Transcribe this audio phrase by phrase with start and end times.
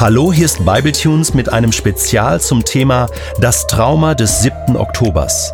[0.00, 3.08] Hallo, hier ist Bibletunes mit einem Spezial zum Thema
[3.40, 4.76] Das Trauma des 7.
[4.76, 5.52] Oktobers.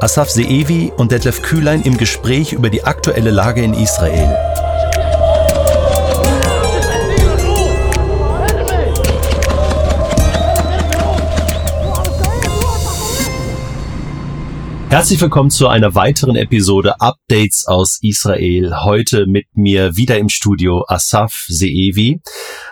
[0.00, 4.65] Asaf Seevi und Detlef Kühlein im Gespräch über die aktuelle Lage in Israel.
[14.96, 18.82] Herzlich willkommen zu einer weiteren Episode Updates aus Israel.
[18.82, 22.22] Heute mit mir wieder im Studio Asaf Seevi.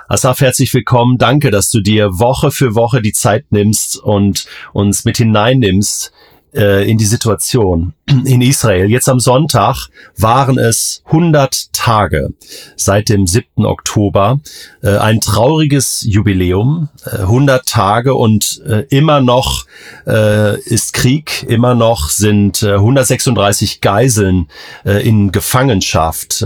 [0.08, 1.18] Asaf, herzlich willkommen.
[1.18, 6.14] Danke, dass du dir Woche für Woche die Zeit nimmst und uns mit hineinnimmst
[6.54, 8.90] äh, in die Situation in Israel.
[8.90, 12.30] Jetzt am Sonntag waren es 100 Tage
[12.76, 13.64] seit dem 7.
[13.64, 14.40] Oktober.
[14.82, 19.66] Äh, ein trauriges Jubiläum, äh, 100 Tage und äh, immer noch
[20.06, 24.48] äh, ist Krieg, immer noch sind 136 äh, Geiseln
[24.84, 26.44] in Gefangenschaft.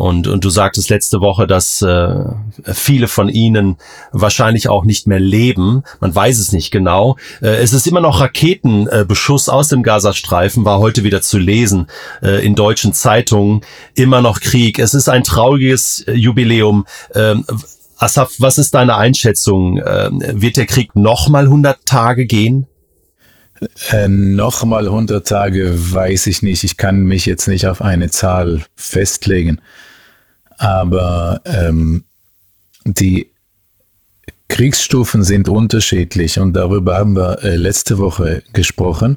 [0.00, 2.14] Äh, und, und du sagtest letzte Woche, dass äh,
[2.72, 3.76] viele von ihnen
[4.12, 5.82] wahrscheinlich auch nicht mehr leben.
[6.00, 7.16] Man weiß es nicht genau.
[7.40, 11.86] Äh, es ist immer noch Raketenbeschuss aus dem Gazastreifen, war heute wieder zu lesen
[12.22, 13.60] äh, in deutschen Zeitungen.
[13.94, 14.78] Immer noch Krieg.
[14.78, 16.86] Es ist ein trauriges äh, Jubiläum.
[17.14, 17.44] Ähm,
[17.96, 19.78] Asaf, was ist deine Einschätzung?
[19.84, 22.66] Ähm, wird der Krieg nochmal 100 Tage gehen?
[23.90, 26.64] Äh, Nochmal 100 Tage weiß ich nicht.
[26.64, 29.60] Ich kann mich jetzt nicht auf eine Zahl festlegen.
[30.60, 32.04] Aber ähm,
[32.84, 33.30] die
[34.48, 39.16] Kriegsstufen sind unterschiedlich und darüber haben wir äh, letzte Woche gesprochen.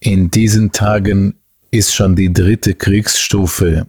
[0.00, 1.36] In diesen Tagen
[1.70, 3.86] ist schon die dritte Kriegsstufe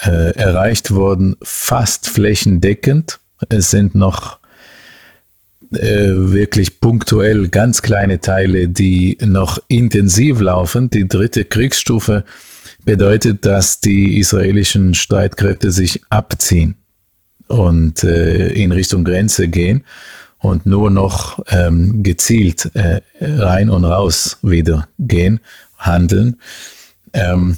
[0.00, 3.20] äh, erreicht worden, fast flächendeckend.
[3.50, 4.38] Es sind noch
[5.72, 10.88] äh, wirklich punktuell ganz kleine Teile, die noch intensiv laufen.
[10.88, 12.24] Die dritte Kriegsstufe
[12.84, 16.76] bedeutet, dass die israelischen Streitkräfte sich abziehen
[17.48, 19.84] und äh, in Richtung Grenze gehen
[20.38, 25.40] und nur noch ähm, gezielt äh, rein und raus wieder gehen,
[25.78, 26.36] handeln.
[27.12, 27.56] Ähm,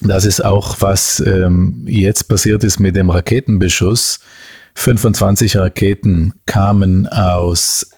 [0.00, 4.20] das ist auch, was ähm, jetzt passiert ist mit dem Raketenbeschuss.
[4.74, 7.90] 25 Raketen kamen aus,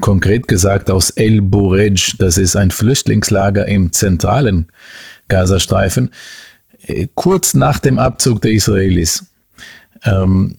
[0.00, 2.14] konkret gesagt, aus El Burej.
[2.18, 4.68] Das ist ein Flüchtlingslager im zentralen
[5.28, 6.10] Gazastreifen,
[6.86, 9.26] äh, kurz nach dem Abzug der Israelis.
[10.04, 10.58] Ähm,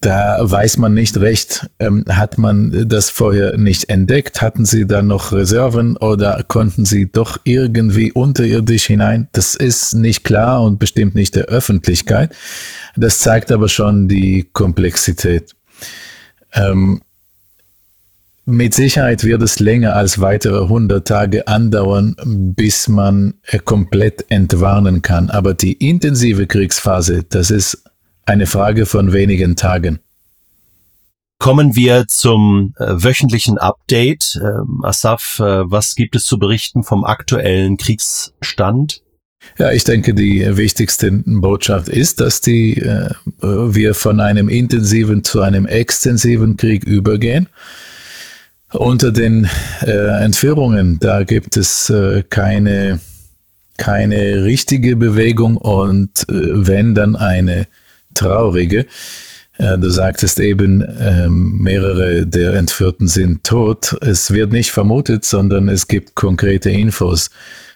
[0.00, 5.02] da weiß man nicht recht, ähm, hat man das vorher nicht entdeckt, hatten sie da
[5.02, 9.28] noch Reserven oder konnten sie doch irgendwie unterirdisch hinein?
[9.32, 12.34] Das ist nicht klar und bestimmt nicht der Öffentlichkeit.
[12.96, 15.54] Das zeigt aber schon die Komplexität.
[16.54, 17.02] Ähm,
[18.46, 23.34] mit Sicherheit wird es länger als weitere 100 Tage andauern, bis man
[23.64, 25.30] komplett entwarnen kann.
[25.30, 27.84] Aber die intensive Kriegsphase, das ist
[28.26, 30.00] eine Frage von wenigen Tagen.
[31.38, 34.38] Kommen wir zum äh, wöchentlichen Update.
[34.42, 39.02] Ähm, Asaf, äh, was gibt es zu berichten vom aktuellen Kriegsstand?
[39.58, 43.08] Ja, ich denke, die wichtigste Botschaft ist, dass die, äh,
[43.40, 47.48] wir von einem intensiven zu einem extensiven Krieg übergehen.
[48.72, 49.48] Unter den
[49.82, 53.00] äh, Entführungen, da gibt es äh, keine,
[53.76, 57.66] keine richtige Bewegung und äh, wenn dann eine
[58.14, 58.86] traurige.
[59.58, 63.96] Äh, du sagtest eben, ähm, mehrere der Entführten sind tot.
[64.02, 67.30] Es wird nicht vermutet, sondern es gibt konkrete Infos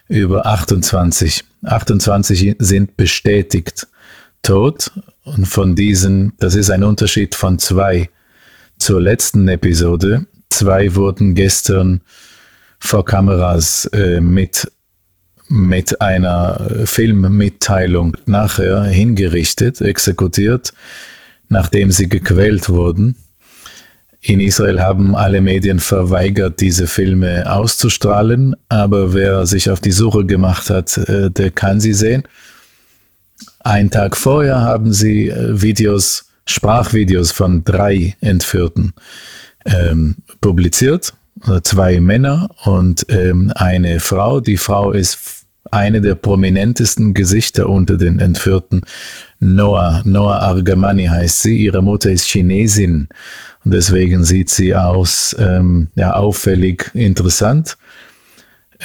[0.07, 1.43] über 28.
[1.63, 3.87] 28 sind bestätigt
[4.43, 4.91] tot
[5.23, 8.09] und von diesen, das ist ein Unterschied von zwei
[8.77, 10.25] zur letzten Episode.
[10.49, 12.01] Zwei wurden gestern
[12.79, 14.71] vor Kameras äh, mit,
[15.47, 20.73] mit einer Filmmitteilung nachher hingerichtet, exekutiert,
[21.49, 23.15] nachdem sie gequält wurden.
[24.21, 30.25] In Israel haben alle Medien verweigert, diese Filme auszustrahlen, aber wer sich auf die Suche
[30.25, 32.23] gemacht hat, äh, der kann sie sehen.
[33.59, 38.93] Ein Tag vorher haben sie äh, Videos, Sprachvideos von drei Entführten
[39.65, 41.13] ähm, publiziert.
[41.63, 44.39] Zwei Männer und ähm, eine Frau.
[44.39, 48.81] Die Frau ist eine der prominentesten Gesichter unter den Entführten.
[49.39, 51.57] Noah, Noah Argamani heißt sie.
[51.57, 53.09] Ihre Mutter ist Chinesin
[53.63, 57.77] und deswegen sieht sie aus ähm, ja, auffällig interessant.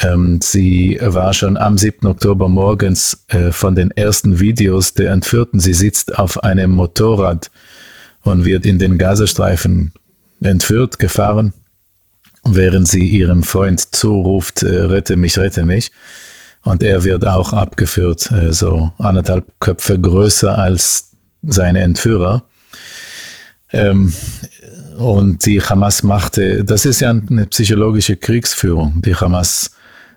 [0.02, 2.06] Ähm, sie war schon am 7.
[2.06, 5.60] Oktober morgens äh, von den ersten Videos der Entführten.
[5.60, 7.50] Sie sitzt auf einem Motorrad
[8.22, 9.92] und wird in den Gazastreifen
[10.40, 11.52] entführt, gefahren,
[12.44, 15.90] während sie ihrem Freund zuruft, äh, rette mich, rette mich.
[16.62, 21.10] Und er wird auch abgeführt, äh, so anderthalb Köpfe größer als
[21.42, 22.44] seine Entführer.
[23.72, 24.12] Ähm,
[24.98, 29.00] und die Hamas machte, das ist ja eine psychologische Kriegsführung.
[29.02, 29.70] Die Hamas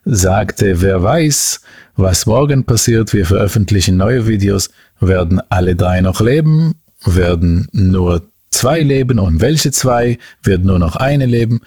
[0.04, 1.62] sagte, wer weiß,
[1.96, 6.74] was morgen passiert, wir veröffentlichen neue Videos, werden alle drei noch leben,
[7.06, 8.24] werden nur
[8.64, 11.60] zwei leben und welche zwei, wird nur noch eine leben.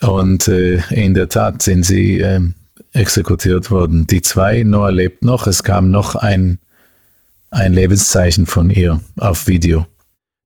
[0.00, 2.40] Und äh, in der Tat sind sie äh,
[2.92, 4.08] exekutiert worden.
[4.08, 6.58] Die zwei, Noah lebt noch, es kam noch ein,
[7.52, 9.86] ein Lebenszeichen von ihr auf Video.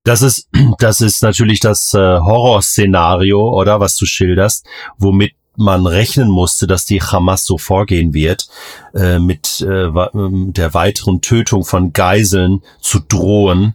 [0.05, 0.51] Das ist,
[0.81, 4.67] das ist natürlich das äh, Horrorszenario, oder was du schilderst,
[4.99, 8.49] womit man rechnen musste, dass die Hamas so vorgehen wird,
[8.95, 13.75] äh, mit äh, der weiteren Tötung von Geiseln zu drohen.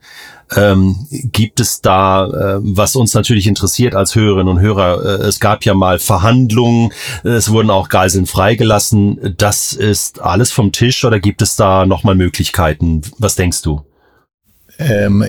[0.55, 5.39] Ähm, gibt es da, äh, was uns natürlich interessiert als Hörerinnen und Hörer, äh, es
[5.39, 6.91] gab ja mal Verhandlungen,
[7.23, 9.35] es wurden auch Geiseln freigelassen.
[9.37, 13.01] Das ist alles vom Tisch oder gibt es da nochmal Möglichkeiten?
[13.17, 13.81] Was denkst du?
[14.85, 15.23] Ähm,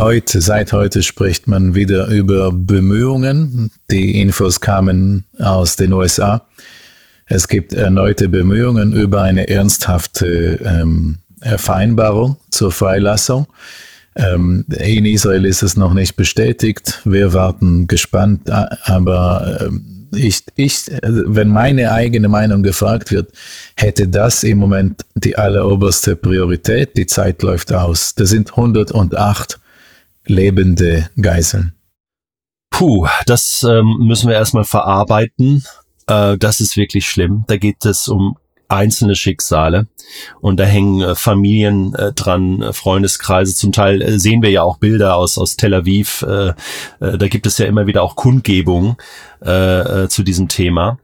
[0.00, 3.70] heute, seit heute spricht man wieder über Bemühungen.
[3.88, 6.44] Die Infos kamen aus den USA.
[7.26, 13.46] Es gibt erneute Bemühungen über eine ernsthafte ähm, Vereinbarung zur Freilassung.
[14.16, 17.00] Ähm, in Israel ist es noch nicht bestätigt.
[17.04, 23.32] Wir warten gespannt, aber ähm, ich, ich, wenn meine eigene Meinung gefragt wird,
[23.76, 26.96] hätte das im Moment die alleroberste Priorität.
[26.96, 28.14] Die Zeit läuft aus.
[28.14, 29.58] Das sind 108
[30.26, 31.72] lebende Geiseln.
[32.70, 35.64] Puh, das ähm, müssen wir erstmal verarbeiten.
[36.06, 37.44] Äh, das ist wirklich schlimm.
[37.46, 38.36] Da geht es um
[38.68, 39.86] einzelne Schicksale
[40.40, 43.54] und da hängen äh, Familien äh, dran, äh, Freundeskreise.
[43.54, 46.22] Zum Teil äh, sehen wir ja auch Bilder aus aus Tel Aviv.
[46.22, 46.48] Äh,
[47.00, 48.96] äh, da gibt es ja immer wieder auch Kundgebungen
[50.08, 50.98] zu diesem Thema.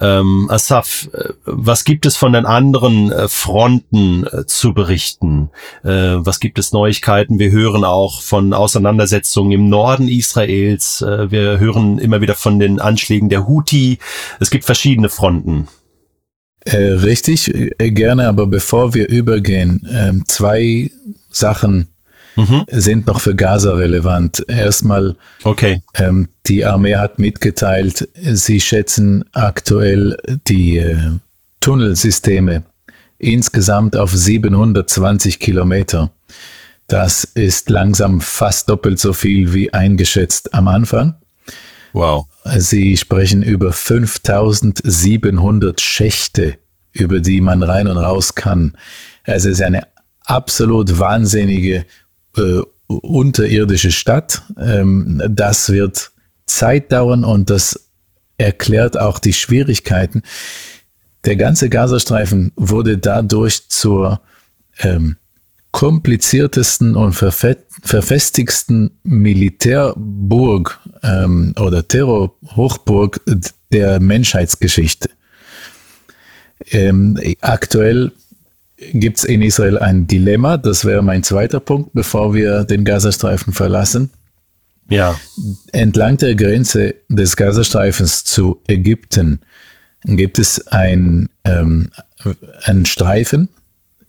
[0.00, 1.08] Ähm, Asaf,
[1.44, 5.50] was gibt es von den anderen Fronten zu berichten?
[5.82, 7.40] was gibt es Neuigkeiten?
[7.40, 11.02] Wir hören auch von Auseinandersetzungen im Norden Israels.
[11.02, 13.98] wir hören immer wieder von den Anschlägen der Houthi.
[14.38, 15.66] Es gibt verschiedene Fronten.
[16.64, 20.90] Äh, richtig, äh, gerne, aber bevor wir übergehen, äh, zwei
[21.30, 21.88] Sachen
[22.36, 22.64] mhm.
[22.70, 24.44] sind noch für Gaza relevant.
[24.48, 25.82] Erstmal, okay.
[25.94, 30.16] ähm, die Armee hat mitgeteilt, sie schätzen aktuell
[30.46, 30.96] die äh,
[31.60, 32.62] Tunnelsysteme
[33.18, 36.10] insgesamt auf 720 Kilometer.
[36.88, 41.14] Das ist langsam fast doppelt so viel wie eingeschätzt am Anfang.
[41.92, 42.26] Wow.
[42.56, 46.58] Sie sprechen über 5700 Schächte,
[46.92, 48.76] über die man rein und raus kann.
[49.24, 49.86] Es ist eine
[50.24, 51.84] absolut wahnsinnige
[52.36, 54.42] äh, unterirdische Stadt.
[54.58, 56.12] Ähm, das wird
[56.46, 57.88] Zeit dauern und das
[58.36, 60.22] erklärt auch die Schwierigkeiten.
[61.24, 64.20] Der ganze Gazastreifen wurde dadurch zur
[64.80, 65.16] ähm,
[65.72, 73.20] kompliziertesten und verfestigsten Militärburg ähm, oder Terrorhochburg
[73.72, 75.10] der Menschheitsgeschichte.
[76.70, 78.12] Ähm, aktuell
[78.92, 83.52] gibt es in Israel ein Dilemma, das wäre mein zweiter Punkt, bevor wir den Gazastreifen
[83.52, 84.10] verlassen.
[84.88, 85.18] Ja.
[85.72, 89.40] Entlang der Grenze des Gazastreifens zu Ägypten
[90.04, 91.90] gibt es ein, ähm,
[92.64, 93.48] einen Streifen,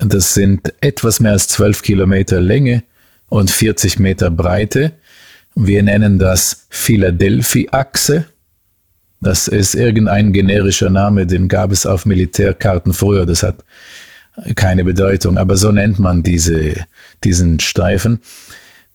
[0.05, 2.83] das sind etwas mehr als 12 Kilometer Länge
[3.29, 4.93] und 40 Meter Breite.
[5.55, 8.25] Wir nennen das Philadelphia-Achse.
[9.21, 13.25] Das ist irgendein generischer Name, den gab es auf Militärkarten früher.
[13.25, 13.63] Das hat
[14.55, 16.85] keine Bedeutung, aber so nennt man diese,
[17.23, 18.19] diesen Streifen.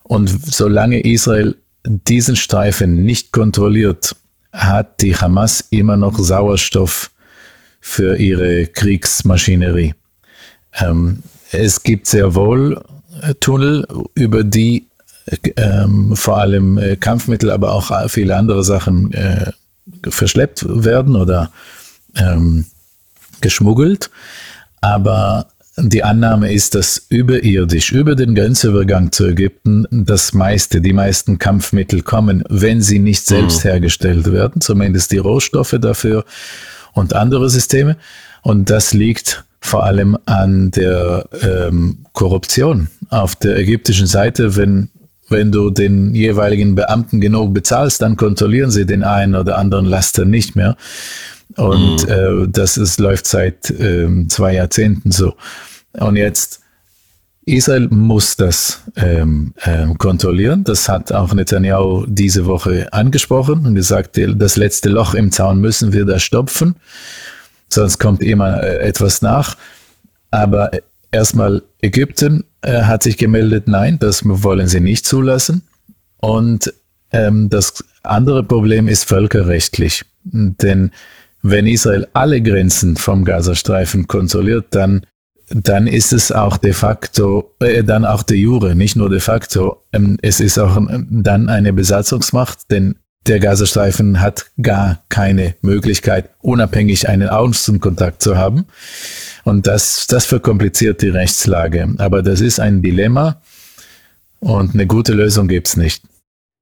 [0.03, 4.17] Und solange Israel diesen Streifen nicht kontrolliert,
[4.53, 7.11] hat die Hamas immer noch Sauerstoff
[7.81, 9.95] für ihre Kriegsmaschinerie.
[10.75, 12.83] Ähm, es gibt sehr wohl
[13.23, 14.87] äh, Tunnel, über die
[15.57, 19.53] ähm, vor allem äh, Kampfmittel, aber auch viele andere Sachen äh,
[20.09, 21.51] verschleppt werden oder
[22.17, 22.65] ähm,
[23.41, 24.11] geschmuggelt.
[24.81, 31.39] Aber die Annahme ist, dass überirdisch, über den Grenzübergang zu Ägypten, das meiste, die meisten
[31.39, 33.71] Kampfmittel kommen, wenn sie nicht selbst mhm.
[33.71, 36.25] hergestellt werden, zumindest die Rohstoffe dafür
[36.95, 37.97] und andere Systeme.
[38.43, 44.57] Und das liegt vor allem an der ähm, Korruption auf der ägyptischen Seite.
[44.57, 44.91] Wenn,
[45.29, 50.25] wenn du den jeweiligen Beamten genug bezahlst, dann kontrollieren sie den einen oder anderen Laster
[50.25, 50.77] nicht mehr.
[51.57, 52.45] Und mhm.
[52.45, 55.35] äh, das ist, läuft seit äh, zwei Jahrzehnten so.
[55.93, 56.61] Und jetzt
[57.49, 60.65] Israel muss das ähm, ähm, kontrollieren.
[60.65, 65.93] Das hat auch Netanyahu diese Woche angesprochen und gesagt, das letzte Loch im Zaun müssen
[65.93, 66.77] wir da stopfen
[67.69, 69.57] sonst kommt immer äh, etwas nach.
[70.31, 70.71] Aber
[71.11, 75.63] erstmal Ägypten äh, hat sich gemeldet, nein, das wollen sie nicht zulassen.
[76.19, 76.73] Und
[77.13, 80.05] ähm, das andere Problem ist völkerrechtlich.
[80.25, 80.91] Denn
[81.43, 85.07] wenn Israel alle Grenzen vom Gazastreifen kontrolliert, dann,
[85.51, 89.83] dann ist es auch de facto, äh, dann auch de jure, nicht nur de facto.
[89.93, 92.97] Ähm, es ist auch ähm, dann eine Besatzungsmacht, denn
[93.29, 98.67] der Gazastreifen hat gar keine Möglichkeit, unabhängig einen Außenkontakt zu haben.
[99.45, 101.95] Und das, das verkompliziert die Rechtslage.
[101.99, 103.41] Aber das ist ein Dilemma
[104.41, 106.03] und eine gute Lösung gibt's nicht.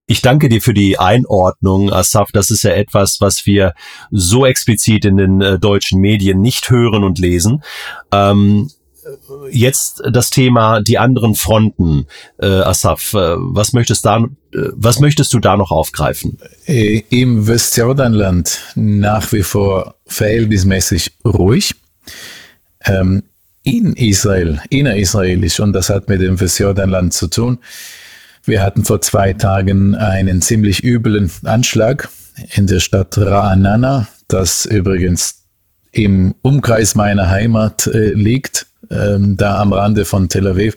[0.08, 2.30] Ich danke dir für die Einordnung, Asaf.
[2.32, 3.74] Das ist ja etwas, was wir
[4.12, 7.64] so explizit in den äh, deutschen Medien nicht hören und lesen.
[8.12, 8.70] Ähm,
[9.50, 12.06] jetzt das Thema die anderen Fronten,
[12.38, 13.14] äh, Asaf.
[13.14, 14.24] Äh, was möchtest da, äh,
[14.72, 16.38] was möchtest du da noch aufgreifen?
[16.66, 21.74] Äh, Im Westjordanland nach wie vor verhältnismäßig ruhig.
[22.84, 23.22] Ähm,
[23.62, 27.58] in Israel, innerisraelisch, und das hat mit dem Westjordanland zu tun.
[28.44, 32.08] Wir hatten vor zwei Tagen einen ziemlich üblen Anschlag
[32.54, 35.46] in der Stadt Ra'anana, das übrigens
[35.90, 40.74] im Umkreis meiner Heimat äh, liegt, ähm, da am Rande von Tel Aviv.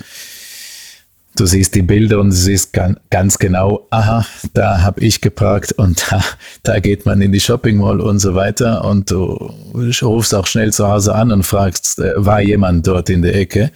[1.36, 2.78] Du siehst die Bilder und du siehst
[3.10, 6.24] ganz genau, aha, da habe ich geparkt und da,
[6.64, 9.54] da geht man in die Shopping Mall und so weiter und du
[10.02, 13.72] rufst auch schnell zu Hause an und fragst, äh, war jemand dort in der Ecke?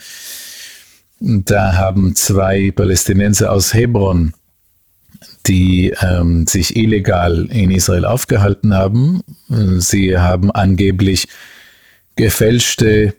[1.20, 4.34] Da haben zwei Palästinenser aus Hebron,
[5.46, 9.22] die ähm, sich illegal in Israel aufgehalten haben.
[9.78, 11.30] Sie haben angeblich
[12.16, 13.16] gefälschte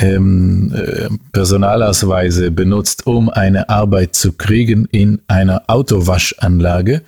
[0.00, 7.02] ähm, äh, Personalausweise benutzt, um eine Arbeit zu kriegen in einer Autowaschanlage.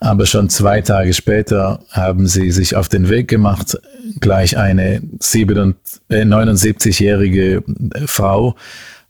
[0.00, 3.76] Aber schon zwei Tage später haben sie sich auf den Weg gemacht,
[4.20, 7.62] gleich eine 79-jährige äh,
[8.06, 8.54] Frau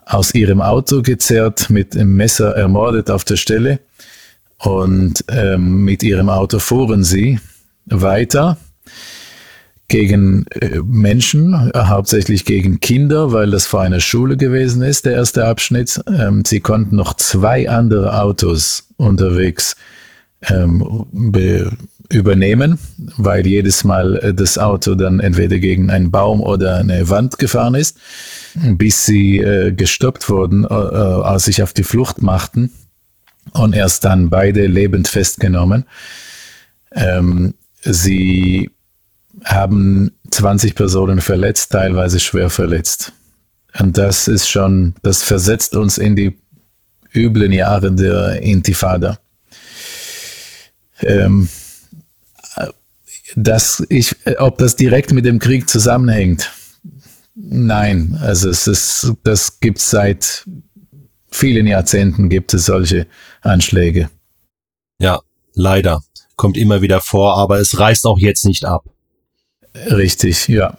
[0.07, 3.81] aus ihrem Auto gezerrt, mit dem Messer ermordet auf der Stelle.
[4.59, 7.39] Und ähm, mit ihrem Auto fuhren sie
[7.87, 8.57] weiter
[9.89, 15.47] gegen äh, Menschen, hauptsächlich gegen Kinder, weil das vor einer Schule gewesen ist, der erste
[15.47, 16.01] Abschnitt.
[16.07, 19.77] Ähm, sie konnten noch zwei andere Autos unterwegs
[20.49, 21.07] ähm,
[22.11, 22.79] übernehmen,
[23.17, 27.75] weil jedes Mal äh, das Auto dann entweder gegen einen Baum oder eine Wand gefahren
[27.75, 27.99] ist
[28.55, 32.71] bis sie äh, gestoppt wurden, äh, äh, als sich auf die Flucht machten
[33.53, 35.85] und erst dann beide lebend festgenommen.
[36.93, 38.71] Ähm, sie
[39.45, 43.13] haben 20 Personen verletzt, teilweise schwer verletzt.
[43.79, 46.39] Und das ist schon, das versetzt uns in die
[47.15, 49.19] üblen Jahre der Intifada.
[51.01, 51.49] Ähm,
[53.37, 56.51] dass ich, ob das direkt mit dem Krieg zusammenhängt,
[57.41, 60.45] Nein, also es ist, das gibt es seit
[61.31, 63.07] vielen Jahrzehnten gibt es solche
[63.43, 64.11] Anschläge.
[65.01, 65.21] Ja,
[65.55, 66.03] leider.
[66.35, 68.85] Kommt immer wieder vor, aber es reißt auch jetzt nicht ab.
[69.91, 70.77] Richtig, ja.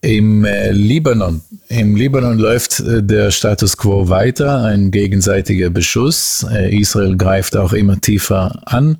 [0.00, 6.46] Im äh, Libanon, im Libanon läuft äh, der Status quo weiter, ein gegenseitiger Beschuss.
[6.50, 8.98] Äh, Israel greift auch immer tiefer an.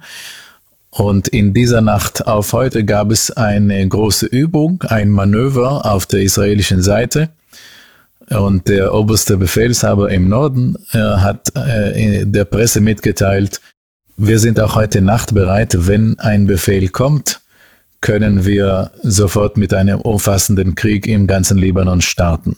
[0.90, 6.22] Und in dieser Nacht auf heute gab es eine große Übung, ein Manöver auf der
[6.22, 7.28] israelischen Seite.
[8.30, 13.60] Und der oberste Befehlshaber im Norden äh, hat äh, der Presse mitgeteilt,
[14.16, 17.40] wir sind auch heute Nacht bereit, wenn ein Befehl kommt,
[18.00, 22.56] können wir sofort mit einem umfassenden Krieg im ganzen Libanon starten.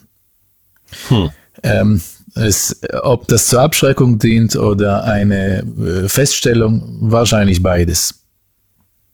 [1.08, 1.30] Hm.
[1.62, 2.00] Ähm,
[2.34, 8.22] es, ob das zur Abschreckung dient oder eine äh, Feststellung, wahrscheinlich beides.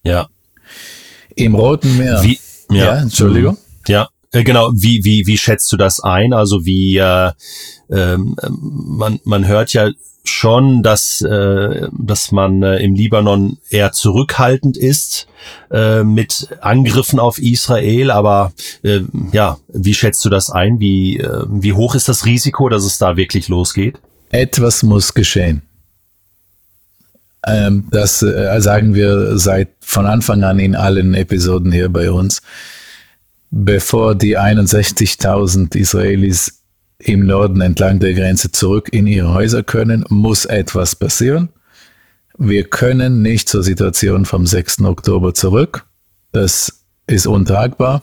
[0.02, 0.28] Ja.
[1.34, 2.22] Im Roten Meer.
[2.22, 2.38] Wie,
[2.70, 3.54] ja, ja Entschuldigung.
[3.54, 3.82] Mhm.
[3.88, 4.70] Ja, äh, genau.
[4.74, 6.32] Wie, wie, wie schätzt du das ein?
[6.32, 7.32] Also wie, äh,
[7.88, 9.90] äh, man, man hört ja
[10.28, 15.26] schon, dass, äh, dass man äh, im Libanon eher zurückhaltend ist
[15.70, 18.10] äh, mit Angriffen auf Israel.
[18.10, 18.52] Aber
[18.82, 19.00] äh,
[19.32, 20.80] ja, wie schätzt du das ein?
[20.80, 23.98] Wie, äh, wie hoch ist das Risiko, dass es da wirklich losgeht?
[24.30, 25.62] Etwas muss geschehen.
[27.46, 32.42] Ähm, das äh, sagen wir seit von Anfang an in allen Episoden hier bei uns.
[33.50, 36.62] Bevor die 61.000 Israelis
[36.98, 41.50] im Norden entlang der Grenze zurück in ihre Häuser können, muss etwas passieren.
[42.38, 44.82] Wir können nicht zur Situation vom 6.
[44.82, 45.84] Oktober zurück.
[46.32, 48.02] Das ist untragbar.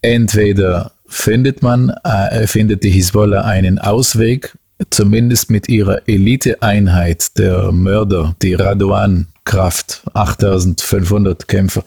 [0.00, 4.56] Entweder findet man, äh, findet die Hisbollah einen Ausweg
[4.90, 11.84] zumindest mit ihrer Eliteeinheit der Mörder, die Raduan-Kraft, 8500 Kämpfer,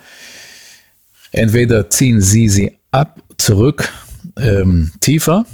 [1.31, 3.91] entweder ziehen sie sie ab, zurück,
[4.37, 5.45] ähm, tiefer,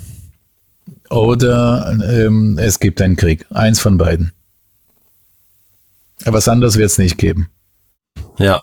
[1.09, 3.45] oder ähm, es gibt einen Krieg.
[3.51, 4.31] Eins von beiden.
[6.24, 7.50] Was anderes wird es nicht geben.
[8.38, 8.62] Ja.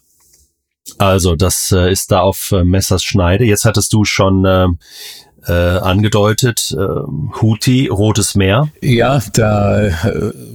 [0.98, 3.44] Also, das äh, ist da auf äh, Messers Schneide.
[3.44, 4.66] Jetzt hattest du schon äh,
[5.46, 8.68] äh, angedeutet, äh, Houthi, Rotes Meer.
[8.80, 9.92] Ja, da, äh,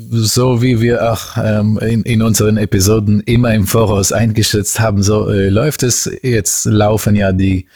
[0.09, 5.29] so wie wir auch ähm, in, in unseren Episoden immer im Voraus eingeschätzt haben, so
[5.29, 6.09] äh, läuft es.
[6.21, 7.67] Jetzt laufen ja die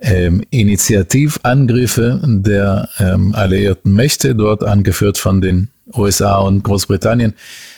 [0.00, 7.34] ähm, Initiativangriffe der ähm, alliierten Mächte, dort angeführt von den USA und Großbritannien.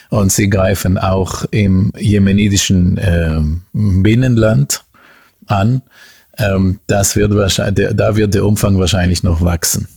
[0.09, 3.39] Und sie greifen auch im jemenitischen äh,
[3.73, 4.83] Binnenland
[5.47, 5.81] an.
[6.37, 9.87] Ähm, das wird wahrscheinlich, da wird der Umfang wahrscheinlich noch wachsen.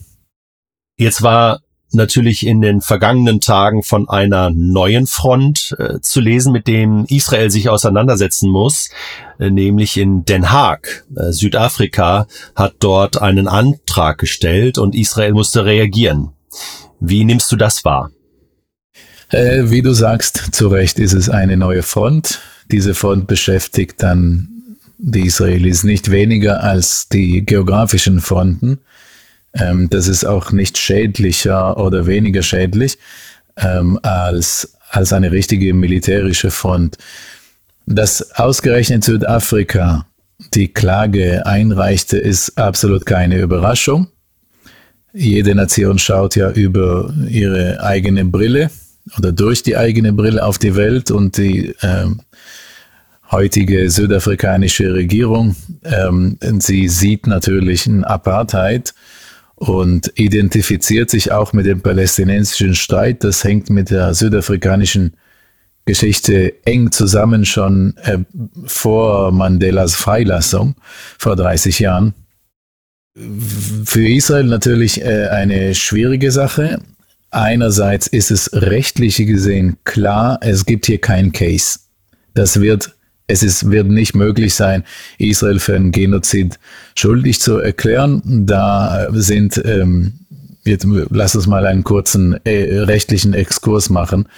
[0.96, 1.60] Jetzt war
[1.94, 7.50] natürlich in den vergangenen Tagen von einer neuen Front äh, zu lesen, mit dem Israel
[7.50, 8.90] sich auseinandersetzen muss,
[9.38, 11.04] äh, nämlich in Den Haag.
[11.16, 16.30] Äh, Südafrika hat dort einen Antrag gestellt und Israel musste reagieren.
[17.00, 18.10] Wie nimmst du das wahr?
[19.30, 22.40] Äh, wie du sagst, zu Recht ist es eine neue Front.
[22.70, 24.48] Diese Front beschäftigt dann
[24.98, 28.78] die Israelis nicht weniger als die geografischen Fronten.
[29.54, 32.98] Ähm, das ist auch nicht schädlicher oder weniger schädlich
[33.56, 36.98] ähm, als, als eine richtige militärische Front.
[37.86, 40.06] Dass ausgerechnet Südafrika
[40.54, 44.08] die Klage einreichte, ist absolut keine Überraschung.
[45.12, 48.70] Jede Nation schaut ja über ihre eigene Brille
[49.16, 52.22] oder durch die eigene Brille auf die Welt und die ähm,
[53.30, 58.94] heutige südafrikanische Regierung, ähm, sie sieht natürlich ein Apartheid
[59.56, 63.24] und identifiziert sich auch mit dem palästinensischen Streit.
[63.24, 65.14] Das hängt mit der südafrikanischen
[65.86, 68.18] Geschichte eng zusammen schon äh,
[68.64, 70.74] vor Mandelas Freilassung
[71.18, 72.14] vor 30 Jahren.
[73.84, 76.80] Für Israel natürlich äh, eine schwierige Sache.
[77.30, 81.80] Einerseits ist es rechtlich gesehen klar, es gibt hier keinen Case.
[82.32, 82.94] Das wird
[83.26, 84.84] es ist, wird nicht möglich sein,
[85.18, 86.58] Israel für einen Genozid
[86.94, 88.22] schuldig zu erklären.
[88.46, 90.14] Da sind, ähm,
[90.64, 94.28] jetzt lass uns mal einen kurzen äh, rechtlichen Exkurs machen.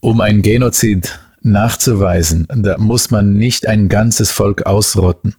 [0.00, 5.34] Um einen Genozid nachzuweisen, da muss man nicht ein ganzes Volk ausrotten.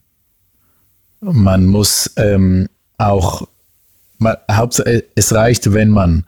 [1.21, 3.47] Man muss ähm, auch
[4.51, 6.25] Hauptsache, es reicht, wenn man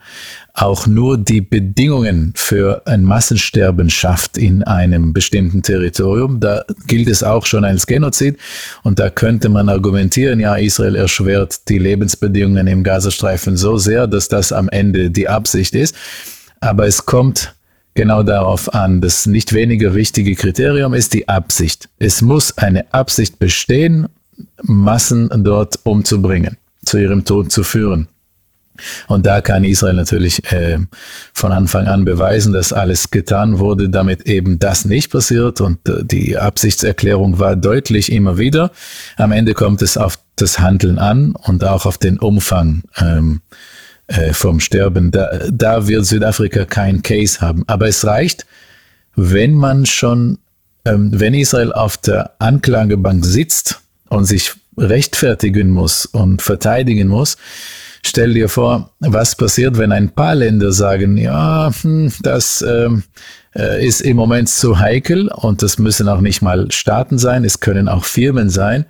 [0.53, 6.39] auch nur die Bedingungen für ein Massensterben schafft in einem bestimmten Territorium.
[6.39, 8.37] Da gilt es auch schon als Genozid.
[8.83, 14.29] Und da könnte man argumentieren, ja, Israel erschwert die Lebensbedingungen im Gazastreifen so sehr, dass
[14.29, 15.95] das am Ende die Absicht ist.
[16.61, 17.53] Aber es kommt
[17.93, 19.01] genau darauf an.
[19.01, 21.89] Das nicht weniger wichtige Kriterium ist die Absicht.
[21.99, 24.07] Es muss eine Absicht bestehen,
[24.61, 28.07] Massen dort umzubringen zu ihrem Tod zu führen.
[29.07, 30.79] Und da kann Israel natürlich äh,
[31.33, 35.61] von Anfang an beweisen, dass alles getan wurde, damit eben das nicht passiert.
[35.61, 38.71] Und äh, die Absichtserklärung war deutlich immer wieder.
[39.17, 43.41] Am Ende kommt es auf das Handeln an und auch auf den Umfang ähm,
[44.07, 45.11] äh, vom Sterben.
[45.11, 47.63] Da, da wird Südafrika kein Case haben.
[47.67, 48.45] Aber es reicht,
[49.15, 50.39] wenn man schon,
[50.83, 57.37] ähm, wenn Israel auf der Anklagebank sitzt und sich rechtfertigen muss und verteidigen muss.
[58.05, 63.03] Stell dir vor, was passiert, wenn ein paar Länder sagen, ja, hm, das ähm,
[63.55, 67.61] äh, ist im Moment zu heikel und das müssen auch nicht mal Staaten sein, es
[67.61, 68.85] können auch Firmen sein,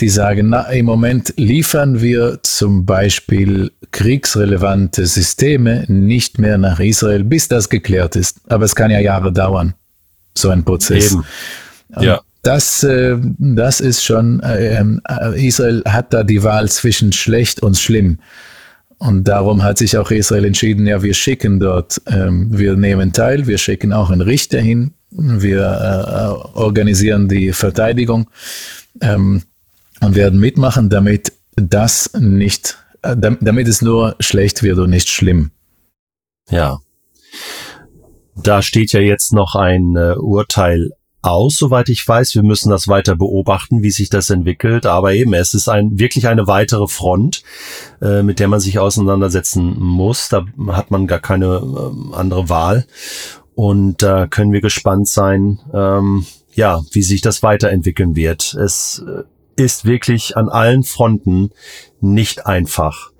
[0.00, 7.24] die sagen, na, im Moment liefern wir zum Beispiel kriegsrelevante Systeme nicht mehr nach Israel,
[7.24, 8.40] bis das geklärt ist.
[8.48, 9.74] Aber es kann ja Jahre dauern,
[10.36, 11.12] so ein Prozess.
[11.12, 11.24] Eben.
[11.98, 17.12] Ja das, äh, das ist schon, äh, ähm, äh, Israel hat da die Wahl zwischen
[17.12, 18.18] schlecht und schlimm.
[18.98, 23.46] Und darum hat sich auch Israel entschieden, ja, wir schicken dort, ähm, wir nehmen teil,
[23.46, 28.28] wir schicken auch einen Richter hin, wir äh, organisieren die Verteidigung
[29.00, 29.42] ähm,
[30.00, 35.50] und werden mitmachen, damit das nicht, äh, damit es nur schlecht wird und nicht schlimm.
[36.50, 36.78] Ja.
[38.36, 40.90] Da steht ja jetzt noch ein Urteil
[41.24, 42.34] aus, soweit ich weiß.
[42.34, 44.86] Wir müssen das weiter beobachten, wie sich das entwickelt.
[44.86, 47.42] Aber eben, es ist ein, wirklich eine weitere Front,
[48.02, 50.28] äh, mit der man sich auseinandersetzen muss.
[50.28, 52.86] Da hat man gar keine äh, andere Wahl.
[53.54, 58.54] Und da äh, können wir gespannt sein, ähm, ja, wie sich das weiterentwickeln wird.
[58.54, 59.22] Es äh,
[59.56, 61.50] ist wirklich an allen Fronten
[62.00, 63.10] nicht einfach.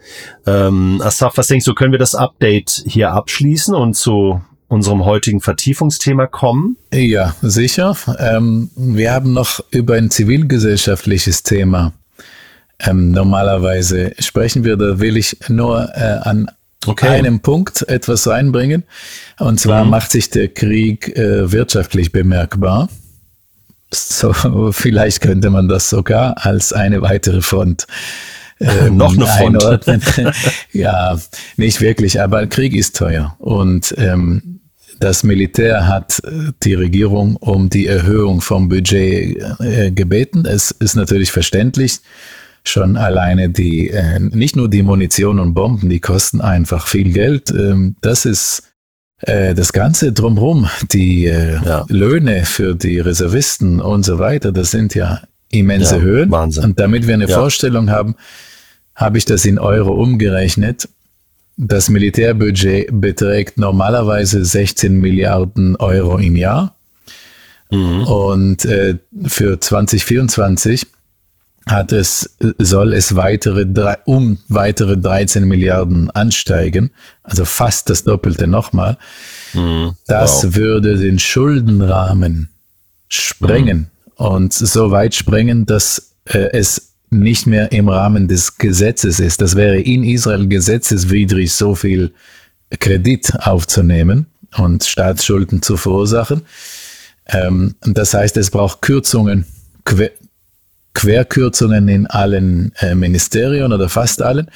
[0.47, 5.40] Ähm, Asaf, was denkst du, können wir das Update hier abschließen und zu unserem heutigen
[5.40, 6.77] Vertiefungsthema kommen?
[6.92, 7.96] Ja, sicher.
[8.18, 11.92] Ähm, wir haben noch über ein zivilgesellschaftliches Thema.
[12.81, 16.50] Ähm, normalerweise sprechen wir, da will ich nur äh, an
[16.87, 17.09] okay.
[17.09, 18.85] einem Punkt etwas reinbringen.
[19.38, 19.90] Und zwar mhm.
[19.90, 22.88] macht sich der Krieg äh, wirtschaftlich bemerkbar.
[23.92, 24.33] So,
[24.72, 27.87] vielleicht könnte man das sogar als eine weitere Front
[28.61, 29.27] ähm, noch eine
[29.87, 30.05] Front.
[30.73, 31.19] ja,
[31.57, 33.37] nicht wirklich, aber Krieg ist teuer.
[33.38, 34.61] Und ähm,
[35.01, 40.47] das Militär hat äh, die Regierung um die Erhöhung vom Budget äh, gebeten.
[40.47, 42.01] Es ist natürlich verständlich.
[42.67, 47.51] Schon alleine die, äh, nicht nur die Munition und Bomben, die kosten einfach viel Geld.
[47.51, 48.75] Ähm, das ist
[49.21, 51.85] äh, das Ganze drumherum, die äh, ja.
[51.88, 55.21] Löhne für die Reservisten und so weiter, das sind ja
[55.55, 56.31] immense ja, Höhen.
[56.31, 56.64] Wahnsinn.
[56.64, 57.38] Und damit wir eine ja.
[57.38, 58.17] Vorstellung haben,
[58.95, 60.88] habe ich das in Euro umgerechnet.
[61.57, 66.75] Das Militärbudget beträgt normalerweise 16 Milliarden Euro im Jahr.
[67.71, 68.05] Mhm.
[68.05, 70.87] Und äh, für 2024
[71.67, 76.90] hat es, soll es weitere drei, um weitere 13 Milliarden ansteigen,
[77.23, 78.99] also fast das Doppelte nochmal.
[79.55, 79.93] Mhm.
[80.07, 80.57] Das wow.
[80.57, 82.51] würde den Schuldenrahmen
[83.09, 83.87] sprengen mhm.
[84.16, 89.40] Und so weit sprengen, dass äh, es nicht mehr im Rahmen des Gesetzes ist.
[89.40, 92.12] Das wäre in Israel gesetzeswidrig, so viel
[92.81, 96.42] Kredit aufzunehmen und Staatsschulden zu verursachen.
[97.27, 99.46] Ähm, das heißt, es braucht Kürzungen,
[100.94, 104.50] Querkürzungen in allen äh, Ministerien oder fast allen.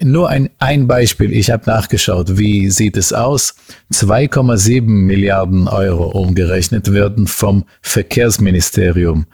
[0.00, 3.54] Nur ein, ein Beispiel, ich habe nachgeschaut, wie sieht es aus?
[3.92, 9.26] 2,7 Milliarden Euro umgerechnet werden vom Verkehrsministerium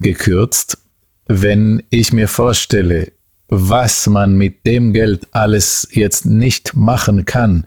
[0.00, 0.78] gekürzt
[1.32, 3.12] wenn ich mir vorstelle,
[3.46, 7.66] was man mit dem Geld alles jetzt nicht machen kann,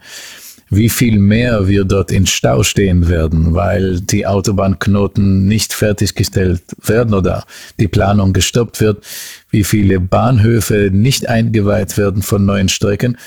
[0.76, 7.14] wie viel mehr wir dort in Stau stehen werden, weil die Autobahnknoten nicht fertiggestellt werden
[7.14, 7.44] oder
[7.78, 9.04] die Planung gestoppt wird,
[9.50, 13.18] wie viele Bahnhöfe nicht eingeweiht werden von neuen Strecken.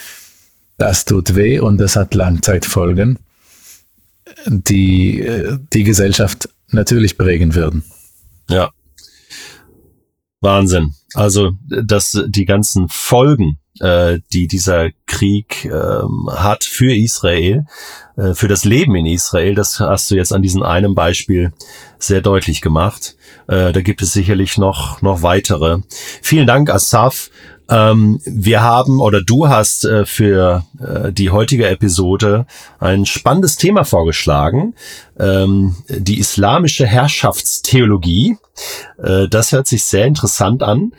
[0.77, 3.19] Das tut weh und das hat Langzeitfolgen,
[4.45, 7.83] die äh, die Gesellschaft natürlich prägen werden.
[8.49, 8.71] Ja,
[10.41, 10.93] Wahnsinn.
[11.13, 16.01] Also, dass die ganzen Folgen, äh, die dieser Krieg äh,
[16.35, 17.65] hat für Israel,
[18.17, 21.53] äh, für das Leben in Israel, das hast du jetzt an diesem einen Beispiel
[21.99, 23.15] sehr deutlich gemacht.
[23.47, 25.79] Äh, da gibt es sicherlich noch, noch weitere.
[26.21, 27.29] Vielen Dank, Asaf.
[27.69, 32.45] Ähm, wir haben oder du hast äh, für äh, die heutige Episode
[32.79, 34.73] ein spannendes Thema vorgeschlagen,
[35.19, 38.37] ähm, die islamische Herrschaftstheologie.
[38.97, 40.93] Äh, das hört sich sehr interessant an.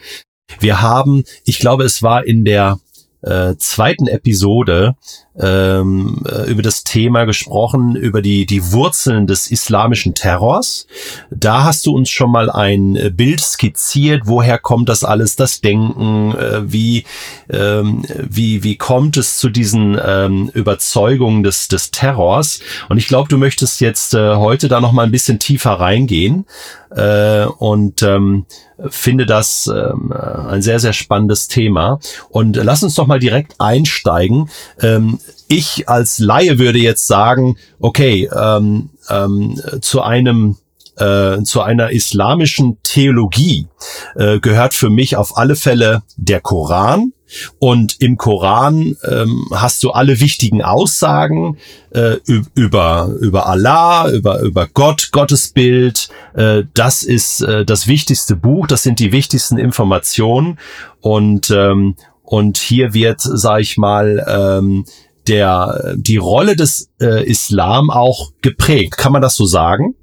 [0.61, 2.80] Wir haben, ich glaube, es war in der
[3.22, 4.96] äh, zweiten Episode
[5.40, 10.87] ähm, äh, über das Thema gesprochen, über die, die Wurzeln des islamischen Terrors.
[11.31, 15.61] Da hast du uns schon mal ein äh, Bild skizziert, woher kommt das alles, das
[15.61, 17.05] Denken, äh, wie,
[17.51, 22.61] ähm, wie, wie kommt es zu diesen ähm, Überzeugungen des, des Terrors.
[22.88, 26.46] Und ich glaube, du möchtest jetzt äh, heute da noch mal ein bisschen tiefer reingehen
[26.90, 28.46] äh, und ähm,
[28.88, 31.98] finde das ähm, ein sehr, sehr spannendes Thema.
[32.29, 34.48] Und lass uns doch mal direkt einsteigen.
[34.81, 35.18] Ähm,
[35.49, 40.57] ich als Laie würde jetzt sagen, okay, ähm, ähm, zu einem
[40.99, 43.69] äh, zu einer islamischen Theologie
[44.17, 47.12] äh, gehört für mich auf alle Fälle der Koran.
[47.59, 51.59] Und im Koran ähm, hast du alle wichtigen Aussagen
[51.91, 52.17] äh,
[52.55, 56.09] über, über Allah, über, über Gott, Gottesbild.
[56.35, 60.59] Äh, das ist äh, das wichtigste Buch, das sind die wichtigsten Informationen.
[61.01, 64.87] Und, ähm, und hier wird, sag ich mal, ähm,
[65.29, 68.97] der, die Rolle des äh, Islam auch geprägt.
[68.97, 69.95] Kann man das so sagen?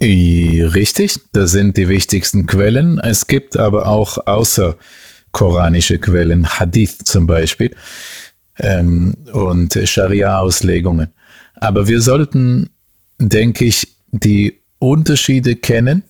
[0.00, 2.98] Richtig, das sind die wichtigsten Quellen.
[2.98, 7.74] Es gibt aber auch außerkoranische Quellen, Hadith zum Beispiel
[8.58, 11.08] ähm, und Scharia-Auslegungen.
[11.54, 12.70] Aber wir sollten,
[13.18, 16.02] denke ich, die Unterschiede kennen,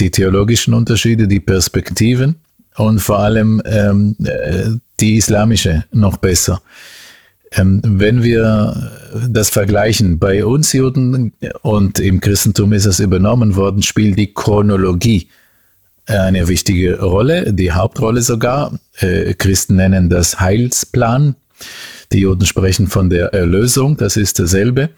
[0.00, 2.40] die theologischen Unterschiede, die Perspektiven
[2.76, 6.60] und vor allem ähm, äh, die islamische noch besser.
[7.52, 8.90] Ähm, wenn wir
[9.28, 11.32] das vergleichen, bei uns Juden
[11.62, 15.28] und im Christentum ist es übernommen worden, spielt die Chronologie
[16.06, 18.78] eine wichtige Rolle, die Hauptrolle sogar.
[18.98, 21.36] Äh, Christen nennen das Heilsplan.
[22.12, 24.90] Die Juden sprechen von der Erlösung, das ist dasselbe.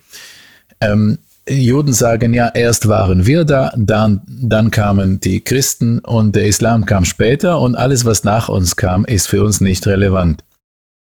[0.81, 6.47] Ähm, Juden sagen ja, erst waren wir da, dann, dann kamen die Christen und der
[6.47, 10.45] Islam kam später und alles, was nach uns kam, ist für uns nicht relevant.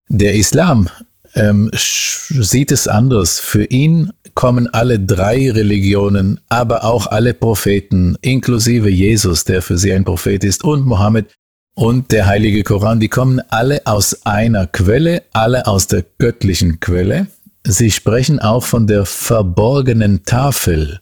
[0.08, 0.88] Der Islam
[1.36, 3.40] ähm, sieht es anders.
[3.40, 9.94] Für ihn kommen alle drei Religionen, aber auch alle Propheten, inklusive Jesus, der für sie
[9.94, 11.28] ein Prophet ist, und Mohammed,
[11.76, 17.28] und der Heilige Koran, die kommen alle aus einer Quelle, alle aus der göttlichen Quelle.
[17.66, 21.02] Sie sprechen auch von der verborgenen Tafel.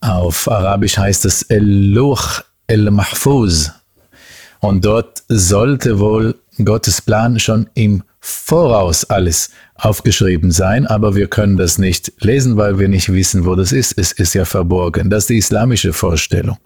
[0.00, 3.72] Auf Arabisch heißt es El-Luch El-Mahfuz.
[4.60, 11.56] Und dort sollte wohl Gottes Plan schon im Voraus alles aufgeschrieben sein, aber wir können
[11.56, 13.96] das nicht lesen, weil wir nicht wissen, wo das ist.
[13.96, 15.10] Es ist ja verborgen.
[15.10, 16.58] Das ist die islamische Vorstellung.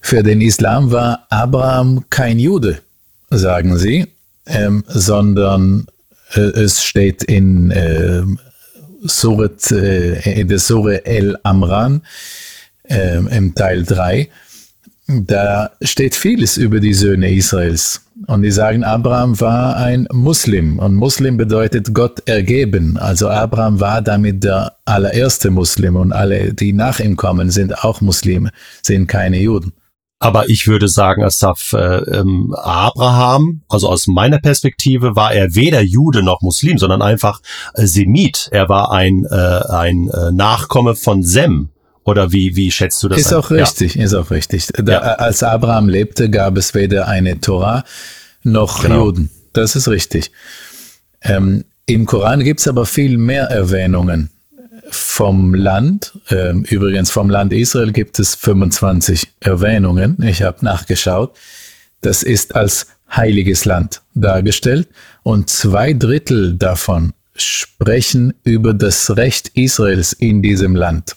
[0.00, 2.78] Für den Islam war Abraham kein Jude,
[3.30, 4.06] sagen sie,
[4.46, 5.86] ähm, sondern
[6.34, 8.22] äh, es steht in, äh,
[9.02, 12.02] Surat, äh, in der Sure El Amran
[12.84, 14.28] äh, im Teil 3,
[15.08, 18.01] da steht vieles über die Söhne Israels.
[18.26, 20.78] Und die sagen, Abraham war ein Muslim.
[20.78, 22.96] Und Muslim bedeutet Gott ergeben.
[22.96, 25.96] Also Abraham war damit der allererste Muslim.
[25.96, 28.50] Und alle, die nach ihm kommen, sind auch Muslime,
[28.82, 29.72] sind keine Juden.
[30.22, 35.80] Aber ich würde sagen, Asaf, äh, ähm, Abraham, also aus meiner Perspektive, war er weder
[35.80, 37.40] Jude noch Muslim, sondern einfach
[37.74, 38.48] Semit.
[38.52, 41.70] Er war ein, äh, ein äh, Nachkomme von Sem.
[42.04, 43.20] Oder wie, wie schätzt du das?
[43.20, 43.38] Ist ein?
[43.38, 44.04] auch richtig, ja.
[44.04, 44.68] ist auch richtig.
[44.74, 44.98] Da, ja.
[44.98, 47.84] Als Abraham lebte, gab es weder eine Torah
[48.42, 49.06] noch genau.
[49.06, 49.30] Juden.
[49.52, 50.32] Das ist richtig.
[51.22, 54.30] Ähm, Im Koran gibt es aber viel mehr Erwähnungen
[54.90, 61.36] vom Land, äh, übrigens vom Land Israel gibt es 25 Erwähnungen, ich habe nachgeschaut,
[62.00, 64.88] das ist als heiliges Land dargestellt
[65.22, 71.16] und zwei Drittel davon sprechen über das Recht Israels in diesem Land.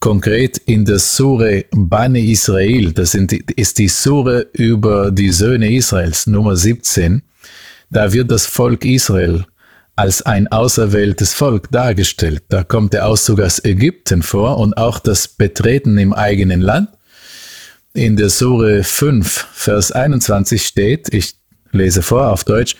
[0.00, 6.56] Konkret in der Sure Bani Israel, das ist die Sure über die Söhne Israels, Nummer
[6.56, 7.22] 17,
[7.90, 9.46] da wird das Volk Israel
[9.96, 12.44] als ein auserwähltes Volk dargestellt.
[12.50, 16.90] Da kommt der Auszug aus Ägypten vor und auch das Betreten im eigenen Land.
[17.94, 21.36] In der Sure 5, Vers 21 steht, ich
[21.72, 22.76] lese vor auf Deutsch,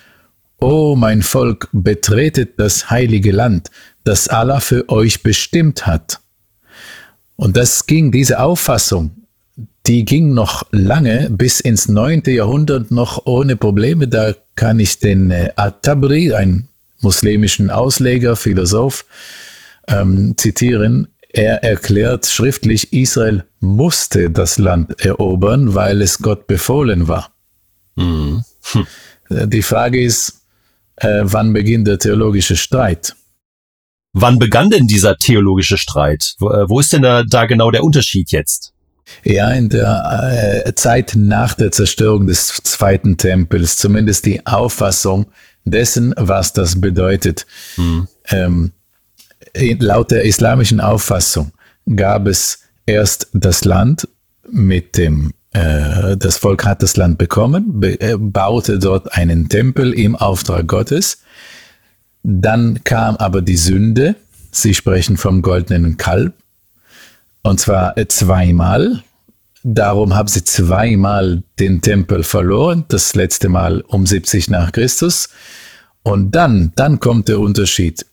[0.59, 3.71] O mein Volk, betretet das heilige Land,
[4.05, 6.21] das Allah für euch bestimmt hat.
[7.37, 9.11] Und das ging, diese Auffassung,
[9.87, 14.09] die ging noch lange bis ins neunte Jahrhundert noch ohne Probleme.
[14.09, 16.69] Da kann ich den äh, At-Tabri, ein
[17.01, 19.05] muslimischen Ausleger, Philosoph,
[19.87, 21.09] ähm, zitieren.
[21.29, 27.31] Er erklärt schriftlich, Israel musste das Land erobern, weil es Gott befohlen war.
[27.97, 28.43] Mhm.
[28.73, 28.87] Hm.
[29.51, 30.43] Die Frage ist,
[30.97, 33.15] äh, wann beginnt der theologische Streit?
[34.19, 36.37] Wann begann denn dieser theologische Streit?
[36.39, 38.73] Wo, äh, wo ist denn da, da, genau der Unterschied jetzt?
[39.25, 45.27] Ja, in der äh, Zeit nach der Zerstörung des zweiten Tempels, zumindest die Auffassung,
[45.67, 47.45] dessen, was das bedeutet.
[47.77, 48.09] Mhm.
[48.31, 48.73] Ähm,
[49.55, 51.53] laut der islamischen Auffassung
[51.95, 54.09] gab es erst das Land
[54.51, 59.93] mit dem, äh, das Volk hat das Land bekommen, be äh, baute dort einen Tempel
[59.93, 61.19] im Auftrag Gottes.
[62.29, 64.17] Dann kam aber die Sünde.
[64.51, 66.35] Sie sprechen vom goldenen Kalb.
[67.43, 69.05] Und zwar äh, zweimal.
[69.63, 75.29] Darum haben sie zweimal den Tempel verloren, das letzte Mal um 70 nach Christus.
[76.03, 78.05] Und dann, dann kommt der Unterschied.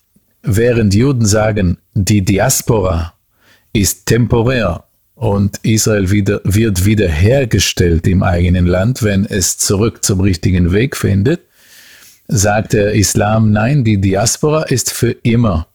[0.43, 3.13] Während Juden sagen, die Diaspora
[3.71, 4.83] ist temporär
[5.15, 11.41] und Israel wieder, wird wiederhergestellt im eigenen Land, wenn es zurück zum richtigen Weg findet,
[12.27, 15.67] sagt der Islam, nein, die Diaspora ist für immer.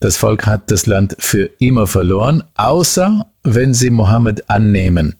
[0.00, 5.16] Das Volk hat das Land für immer verloren, außer wenn sie Mohammed annehmen.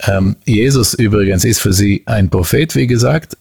[0.00, 3.36] Ähm, Jesus übrigens ist für sie ein Prophet, wie gesagt,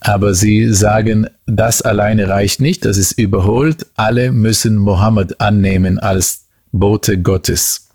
[0.00, 3.86] aber sie sagen, das alleine reicht nicht, das ist überholt.
[3.96, 7.88] Alle müssen Mohammed annehmen als Bote Gottes.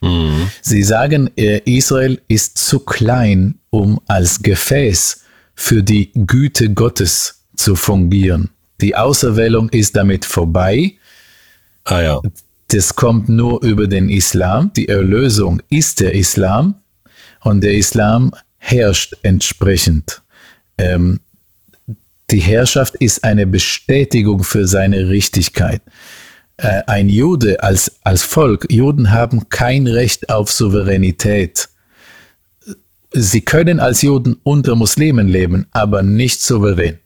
[0.00, 0.50] Mhm.
[0.62, 5.22] Sie sagen, äh, Israel ist zu klein, um als Gefäß
[5.58, 8.50] für die Güte Gottes zu fungieren.
[8.80, 10.94] Die Auserwählung ist damit vorbei.
[11.82, 12.22] Ah ja.
[12.68, 14.70] Das kommt nur über den Islam.
[14.76, 16.76] Die Erlösung ist der Islam
[17.40, 20.22] und der Islam herrscht entsprechend.
[20.78, 21.18] Ähm,
[22.30, 25.82] die Herrschaft ist eine Bestätigung für seine Richtigkeit.
[26.56, 31.68] Äh, ein Jude als, als Volk, Juden haben kein Recht auf Souveränität.
[33.10, 36.98] Sie können als Juden unter Muslimen leben, aber nicht souverän.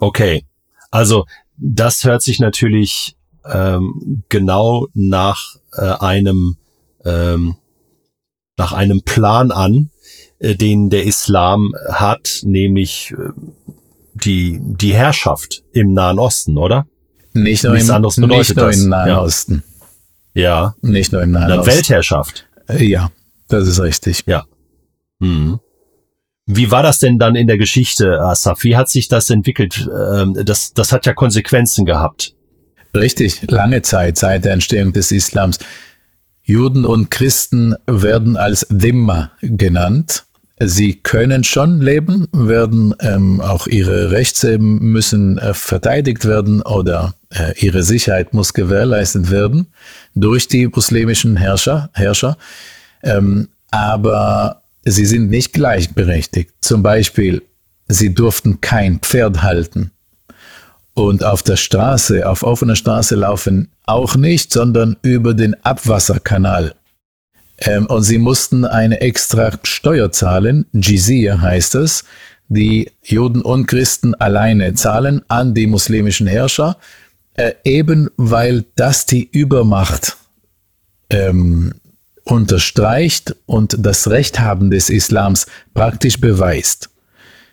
[0.00, 0.44] Okay,
[0.90, 1.24] also
[1.56, 6.56] das hört sich natürlich ähm, genau nach äh, einem
[7.04, 7.56] ähm,
[8.56, 9.90] nach einem Plan an,
[10.38, 13.30] äh, den der Islam hat, nämlich äh,
[14.14, 16.86] die, die Herrschaft im Nahen Osten, oder?
[17.32, 19.20] Nicht nur, im, nicht nur im Nahen ja.
[19.20, 19.62] Osten.
[20.34, 20.74] Ja.
[20.82, 21.72] Nicht nur im Nahen Osten.
[21.72, 22.46] Weltherrschaft.
[22.68, 23.10] Äh, ja,
[23.48, 24.24] das ist richtig.
[24.26, 24.44] Ja.
[25.22, 25.60] Mhm.
[26.46, 28.64] Wie war das denn dann in der Geschichte, Asaf?
[28.64, 29.88] Wie hat sich das entwickelt?
[29.88, 32.34] Ähm, das, das hat ja Konsequenzen gehabt.
[32.94, 35.58] Richtig, lange Zeit, seit der Entstehung des Islams.
[36.42, 40.24] Juden und Christen werden als Dhimma genannt.
[40.58, 47.58] Sie können schon leben, werden ähm, auch ihre Rechte müssen äh, verteidigt werden oder äh,
[47.58, 49.68] ihre Sicherheit muss gewährleistet werden
[50.14, 51.90] durch die muslimischen Herrscher.
[51.94, 52.36] Herrscher.
[53.02, 56.52] Ähm, aber sie sind nicht gleichberechtigt.
[56.60, 57.42] Zum Beispiel,
[57.88, 59.90] sie durften kein Pferd halten
[60.94, 66.74] und auf der Straße, auf offener Straße laufen auch nicht, sondern über den Abwasserkanal.
[67.58, 72.04] Ähm, und sie mussten eine extra Steuer zahlen, Jizya heißt es,
[72.48, 76.76] die Juden und Christen alleine zahlen an die muslimischen Herrscher,
[77.34, 80.16] äh, eben weil das die Übermacht
[81.08, 81.74] ähm,
[82.24, 86.90] unterstreicht und das Rechthaben des Islams praktisch beweist.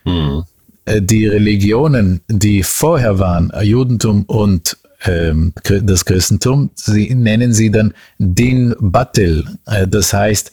[0.06, 0.44] Mhm.
[0.88, 8.76] Die Religionen, die vorher waren, Judentum und ähm, das Christentum, sie nennen sie dann Din
[8.80, 10.52] Batil, äh, das heißt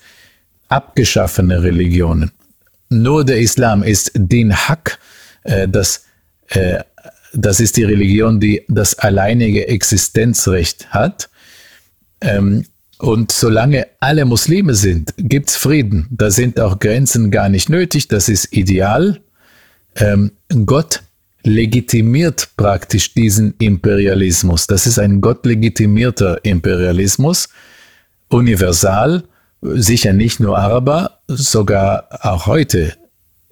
[0.68, 2.30] abgeschaffene Religionen.
[2.88, 4.98] Nur der Islam ist Din Haq,
[5.42, 6.04] äh, das,
[6.48, 6.80] äh,
[7.32, 11.28] das ist die Religion, die das alleinige Existenzrecht hat.
[12.20, 12.64] Ähm,
[12.98, 16.06] und solange alle Muslime sind, gibt's Frieden.
[16.10, 18.08] Da sind auch Grenzen gar nicht nötig.
[18.08, 19.20] Das ist ideal.
[19.96, 20.32] Ähm,
[20.64, 21.02] Gott
[21.42, 24.66] legitimiert praktisch diesen Imperialismus.
[24.66, 27.48] Das ist ein gottlegitimierter Imperialismus,
[28.28, 29.22] universal,
[29.62, 32.94] sicher nicht nur Araber, sogar auch heute.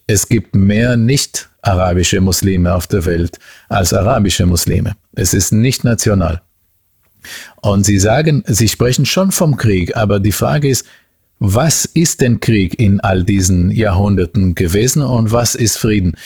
[0.06, 4.96] Es gibt mehr nicht arabische Muslime auf der Welt als arabische Muslime.
[5.14, 6.42] Es ist nicht national.
[7.60, 10.84] Und sie sagen, sie sprechen schon vom Krieg, aber die Frage ist,
[11.38, 16.16] was ist denn Krieg in all diesen Jahrhunderten gewesen und was ist Frieden?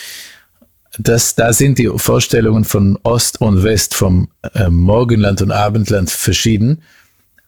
[0.99, 6.83] Das, da sind die Vorstellungen von Ost und West, vom äh, Morgenland und Abendland verschieden.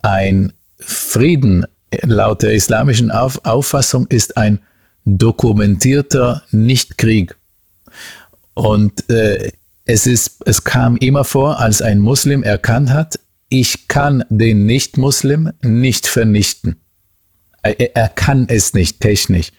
[0.03, 1.67] Ein Frieden
[2.03, 4.61] laut der islamischen Auf Auffassung ist ein
[5.05, 7.37] dokumentierter Nichtkrieg.
[8.55, 9.53] Und äh,
[9.85, 13.19] es, ist, es kam immer vor, als ein Muslim erkannt hat,
[13.51, 16.77] ich kann den Nicht-Muslim nicht vernichten.
[17.63, 19.53] Er, er kann es nicht technisch.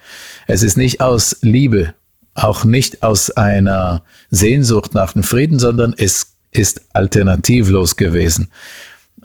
[0.48, 1.94] Es ist nicht aus Liebe,
[2.34, 8.50] auch nicht aus einer Sehnsucht nach dem Frieden, sondern es ist alternativlos gewesen.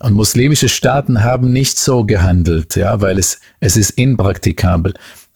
[0.00, 4.92] Und muslimische Staaten haben nicht so gehandelt, ja, weil es, es ist impraktikabel.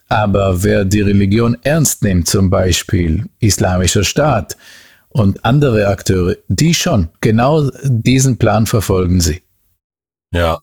[0.08, 4.56] Aber wer die Religion ernst nimmt, zum Beispiel Islamischer Staat,
[5.10, 9.42] und andere Akteure, die schon, genau diesen Plan verfolgen sie.
[10.32, 10.60] Ja,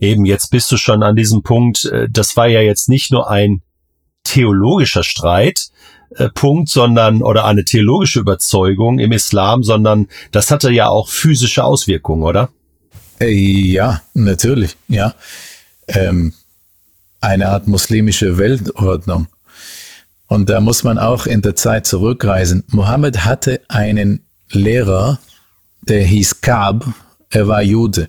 [0.00, 3.30] eben jetzt bist du schon an diesem Punkt, äh, das war ja jetzt nicht nur
[3.30, 3.62] ein
[4.24, 5.68] theologischer Streit,
[6.10, 11.64] äh, Punkt, sondern oder eine theologische Überzeugung im Islam, sondern das hatte ja auch physische
[11.64, 12.48] Auswirkungen, oder?
[13.20, 15.14] Äh, ja, natürlich, ja.
[15.88, 16.32] Ähm,
[17.20, 19.28] eine Art muslimische Weltordnung.
[20.28, 22.64] Und da muss man auch in der Zeit zurückreisen.
[22.68, 25.18] Mohammed hatte einen Lehrer,
[25.82, 26.86] der hieß Kab,
[27.30, 28.08] er war Jude.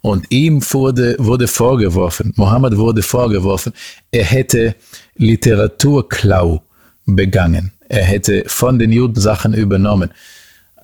[0.00, 3.72] Und ihm wurde, wurde vorgeworfen, Mohammed wurde vorgeworfen,
[4.10, 4.74] er hätte
[5.16, 6.62] Literaturklau
[7.06, 7.72] begangen.
[7.88, 10.10] Er hätte von den Juden Sachen übernommen,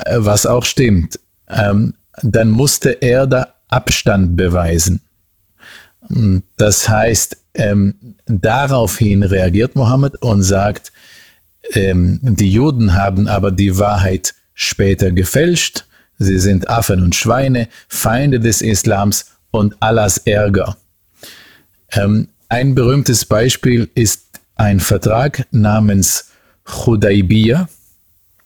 [0.04, 1.18] äh, was auch stimmt.
[1.48, 5.00] Ähm, dann musste er da Abstand beweisen.
[6.56, 7.94] Das heißt, ähm,
[8.26, 10.92] daraufhin reagiert Mohammed und sagt,
[11.72, 15.86] ähm, die Juden haben aber die Wahrheit später gefälscht.
[16.18, 20.76] Sie sind Affen und Schweine, Feinde des Islams und Allahs Ärger.
[21.92, 26.30] Ähm, ein berühmtes Beispiel ist ein Vertrag namens
[26.66, 27.68] Hudaybiyah.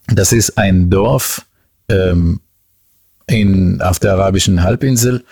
[0.07, 1.44] Das ist ein Dorf
[1.88, 2.40] ähm,
[3.27, 5.25] in, auf der arabischen Halbinsel,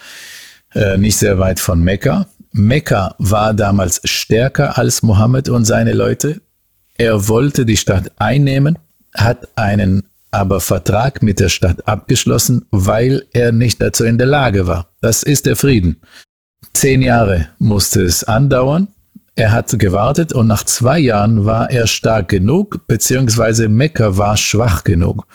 [0.77, 2.27] äh, nicht sehr weit von Mekka.
[2.53, 6.41] Mekka war damals stärker als Mohammed und seine Leute.
[6.97, 8.79] Er wollte die Stadt einnehmen,
[9.15, 14.67] hat einen aber Vertrag mit der Stadt abgeschlossen, weil er nicht dazu in der Lage
[14.67, 14.89] war.
[15.01, 16.03] Das ist der Frieden.
[16.75, 18.89] Zehn Jahre musste es andauern.
[19.35, 24.85] Er hat gewartet und nach zwei Jahren war er stark genug, beziehungsweise Mekka war schwach
[24.85, 25.27] genug.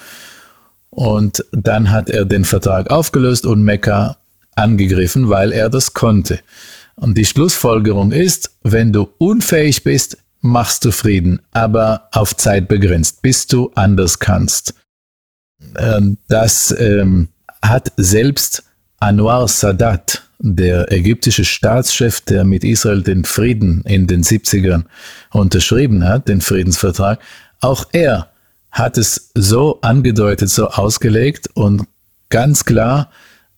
[0.89, 4.17] Und dann hat er den Vertrag aufgelöst und Mekka
[4.55, 6.39] angegriffen, weil er das konnte.
[6.95, 13.21] Und die Schlussfolgerung ist, wenn du unfähig bist, machst du Frieden, aber auf Zeit begrenzt,
[13.21, 14.73] bis du anders kannst.
[15.77, 17.29] Ähm, das ähm,
[17.61, 18.63] hat selbst
[18.99, 24.85] Anwar Sadat der ägyptische Staatschef, der mit Israel den Frieden in den 70ern
[25.31, 27.19] unterschrieben hat, den Friedensvertrag,
[27.59, 28.31] auch er
[28.71, 31.83] hat es so angedeutet, so ausgelegt und
[32.29, 33.11] ganz klar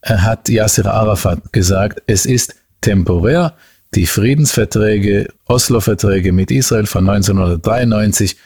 [0.04, 3.54] hat Yasser Arafat gesagt, es ist temporär.
[3.96, 8.38] Die Friedensverträge, Oslo-Verträge mit Israel von 1993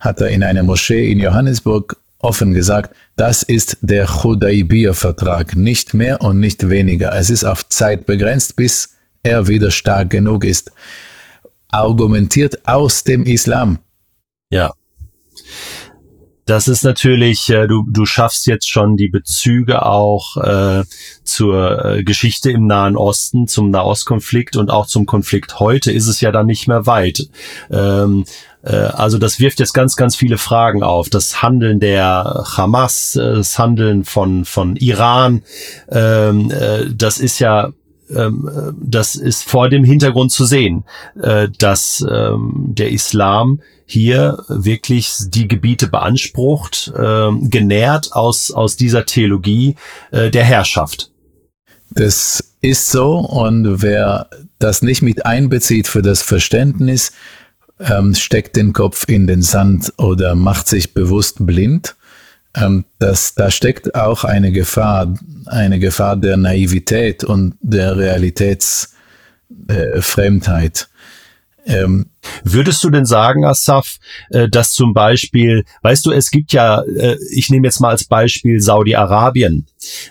[0.00, 6.20] hat er in einer Moschee in Johannesburg offen gesagt, das ist der Hudaybiyah-Vertrag, nicht mehr
[6.20, 7.14] und nicht weniger.
[7.14, 10.72] Es ist auf Zeit begrenzt, bis er wieder stark genug ist.
[11.70, 13.78] Argumentiert aus dem Islam.
[14.50, 14.72] Ja.
[16.44, 20.84] Das ist natürlich, äh, du, du schaffst jetzt schon die Bezüge auch äh,
[21.22, 26.20] zur äh, Geschichte im Nahen Osten, zum Nahostkonflikt und auch zum Konflikt heute ist es
[26.20, 27.28] ja dann nicht mehr weit.
[27.70, 28.24] Ähm,
[28.62, 31.08] äh, also das wirft jetzt ganz, ganz viele Fragen auf.
[31.08, 35.42] Das Handeln der Hamas, äh, das Handeln von, von Iran,
[35.90, 37.72] ähm, äh, das ist ja
[38.80, 40.84] das ist vor dem Hintergrund zu sehen,
[41.58, 49.76] dass ähm, der Islam hier wirklich die Gebiete beansprucht, genährt aus, aus dieser Theologie
[50.12, 51.10] der Herrschaft.
[51.90, 57.12] Das ist so und wer das nicht mit einbezieht für das Verständnis,
[57.80, 61.96] ähm, steckt den Kopf in den Sand oder macht sich bewusst blind.
[62.54, 65.14] Ähm, das, da steckt auch eine Gefahr,
[65.46, 70.88] eine Gefahr der Naivität und der Realitätsfremdheit.
[71.64, 72.06] Äh, ähm,
[72.44, 73.98] Würdest du denn sagen, Asaf,
[74.30, 78.04] äh, dass zum Beispiel, weißt du, es gibt ja, äh, ich nehme jetzt mal als
[78.04, 79.66] Beispiel Saudi-Arabien,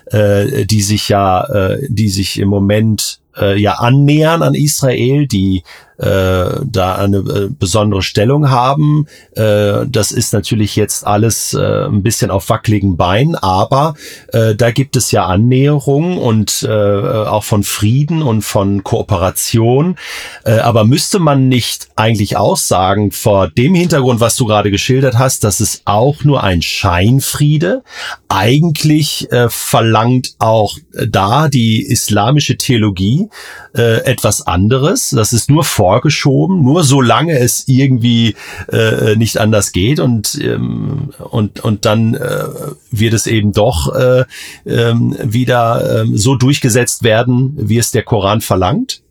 [0.06, 1.46] äh, die sich ja,
[1.88, 3.20] die sich im Moment
[3.56, 5.62] ja annähern an Israel, die
[6.02, 9.06] äh, da eine äh, besondere Stellung haben.
[9.36, 13.94] Äh, das ist natürlich jetzt alles äh, ein bisschen auf wackeligen Beinen, aber
[14.32, 19.96] äh, da gibt es ja Annäherungen und äh, auch von Frieden und von Kooperation.
[20.44, 25.18] Äh, aber müsste man nicht eigentlich auch sagen, vor dem Hintergrund, was du gerade geschildert
[25.18, 27.82] hast, dass es auch nur ein Scheinfriede,
[28.28, 30.76] eigentlich äh, verlangt auch
[31.06, 33.28] da die islamische Theologie
[33.74, 35.10] äh, etwas anderes.
[35.10, 38.34] Das ist nur vorgeschoben, nur solange es irgendwie
[38.72, 42.44] äh, nicht anders geht und ähm, und und dann äh,
[42.90, 44.24] wird es eben doch äh,
[44.64, 49.02] äh, wieder äh, so durchgesetzt werden, wie es der Koran verlangt.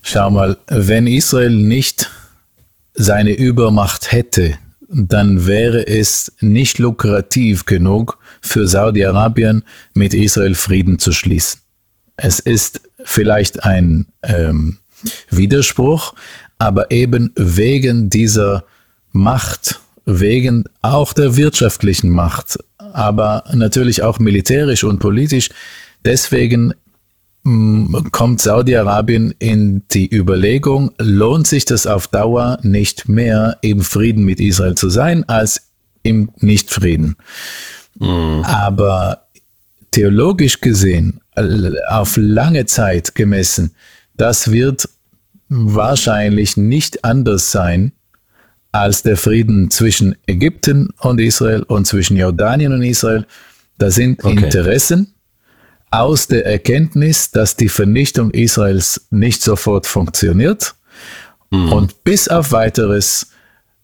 [0.00, 2.10] Schau mal, wenn Israel nicht
[2.94, 4.54] seine Übermacht hätte,
[4.88, 11.60] dann wäre es nicht lukrativ genug für Saudi-Arabien mit Israel Frieden zu schließen.
[12.16, 14.79] Es ist vielleicht ein ähm,
[15.30, 16.14] Widerspruch,
[16.58, 18.64] aber eben wegen dieser
[19.12, 25.50] Macht, wegen auch der wirtschaftlichen Macht, aber natürlich auch militärisch und politisch,
[26.04, 26.74] deswegen
[27.44, 34.24] mm, kommt Saudi-Arabien in die Überlegung, lohnt sich das auf Dauer nicht mehr im Frieden
[34.24, 35.70] mit Israel zu sein, als
[36.02, 37.16] im Nichtfrieden.
[37.98, 38.42] Mhm.
[38.44, 39.26] Aber
[39.90, 41.20] theologisch gesehen,
[41.88, 43.74] auf lange Zeit gemessen,
[44.20, 44.88] das wird
[45.48, 47.92] wahrscheinlich nicht anders sein
[48.72, 53.26] als der Frieden zwischen Ägypten und Israel und zwischen Jordanien und Israel.
[53.78, 54.44] Da sind okay.
[54.44, 55.14] Interessen
[55.90, 60.74] aus der Erkenntnis, dass die Vernichtung Israels nicht sofort funktioniert.
[61.50, 61.72] Mhm.
[61.72, 63.30] Und bis auf weiteres,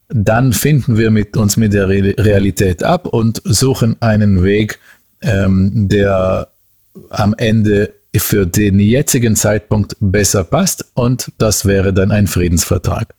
[0.09, 4.78] dann finden wir mit uns mit der Realität ab und suchen einen Weg,
[5.22, 6.49] ähm, der
[7.11, 13.14] am Ende für den jetzigen Zeitpunkt besser passt und das wäre dann ein Friedensvertrag.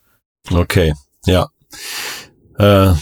[0.52, 0.93] Okay,
[1.26, 1.48] ja.
[2.58, 2.93] Äh,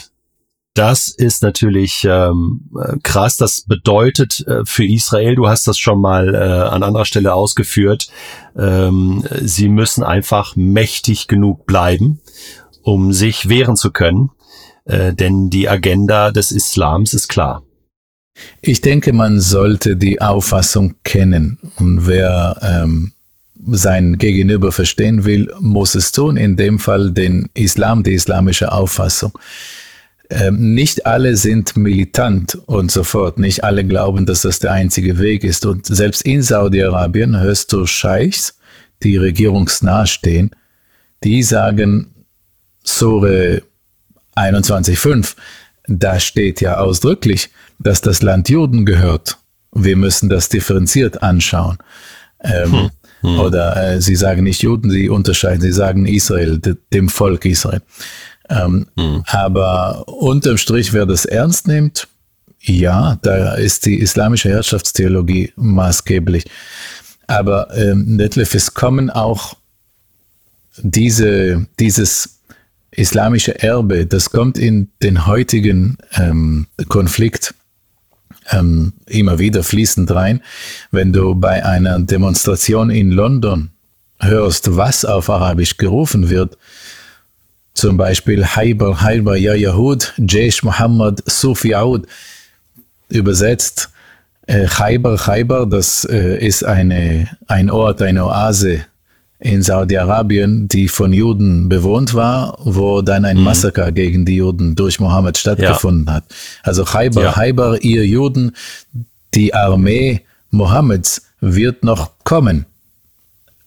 [0.76, 2.70] das ist natürlich ähm,
[3.02, 3.38] krass.
[3.38, 8.10] Das bedeutet äh, für Israel, du hast das schon mal äh, an anderer Stelle ausgeführt,
[8.58, 12.20] ähm, sie müssen einfach mächtig genug bleiben,
[12.82, 14.32] um sich wehren zu können.
[14.84, 17.64] Äh, denn die Agenda des Islams ist klar.
[18.62, 21.58] Ich denke, man sollte die Auffassung kennen.
[21.78, 23.14] Und wer ähm,
[23.72, 26.38] sein Gegenüber verstehen will, muss es tun.
[26.38, 29.38] In dem Fall den Islam, die islamische Auffassung.
[30.30, 33.38] Ähm, nicht alle sind militant und so fort.
[33.38, 35.66] Nicht alle glauben, dass das der einzige Weg ist.
[35.66, 38.58] Und selbst in Saudi-Arabien hörst du Scheichs,
[39.04, 40.52] die regierungsnah stehen,
[41.24, 42.08] die sagen,
[42.84, 43.62] Sure
[44.36, 45.36] 21.5,
[45.88, 49.38] da steht ja ausdrücklich, dass das Land Juden gehört.
[49.72, 51.78] Wir müssen das differenziert anschauen.
[52.44, 52.90] Ähm, hm.
[53.22, 53.40] Hm.
[53.40, 57.82] Oder äh, sie sagen nicht Juden, sie unterscheiden, sie sagen Israel, de, dem Volk Israel.
[58.50, 59.24] Ähm, hm.
[59.28, 62.08] Aber unterm Strich, wer das ernst nimmt,
[62.62, 66.46] ja, da ist die islamische Herrschaftstheologie maßgeblich.
[67.28, 69.56] Aber ähm, Detlef, es kommen auch
[70.78, 72.35] diese, dieses
[72.98, 77.54] islamische Erbe, das kommt in den heutigen ähm, Konflikt
[78.52, 80.42] ähm, immer wieder fließend rein.
[80.92, 83.70] Wenn du bei einer Demonstration in London
[84.20, 86.58] hörst, was auf Arabisch gerufen wird,
[87.74, 92.08] zum Beispiel Haibar, Haibar, Ya Yahud, Jaish Muhammad, Sufi Aud,
[93.10, 93.90] übersetzt,
[94.48, 98.86] äh, Khaybar, Khaybar, das äh, ist eine, ein Ort, eine Oase
[99.46, 103.44] in Saudi-Arabien, die von Juden bewohnt war, wo dann ein mhm.
[103.44, 106.14] Massaker gegen die Juden durch Mohammed stattgefunden ja.
[106.16, 106.24] hat.
[106.64, 107.32] Also Khaybar, ja.
[107.32, 108.54] Khaybar, ihr Juden,
[109.36, 112.66] die Armee Mohammeds wird noch kommen.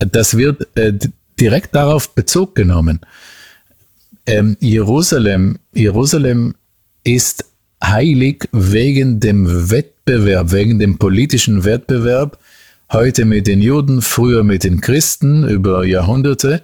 [0.01, 0.95] Das wird äh,
[1.39, 3.01] direkt darauf Bezug genommen.
[4.27, 6.57] Ähm, Jerusalem, Jerusalem
[7.05, 7.45] ist
[7.83, 12.37] heilig wegen dem Wettbewerb, wegen dem politischen Wettbewerb,
[12.91, 16.63] heute mit den Juden, früher mit den Christen über Jahrhunderte.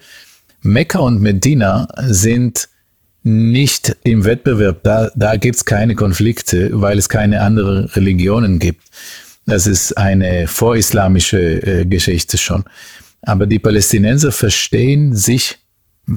[0.63, 2.69] Mekka und Medina sind
[3.23, 8.83] nicht im Wettbewerb, da, da gibt es keine Konflikte, weil es keine anderen Religionen gibt.
[9.47, 12.65] Das ist eine vorislamische äh, Geschichte schon.
[13.23, 15.59] Aber die Palästinenser verstehen sich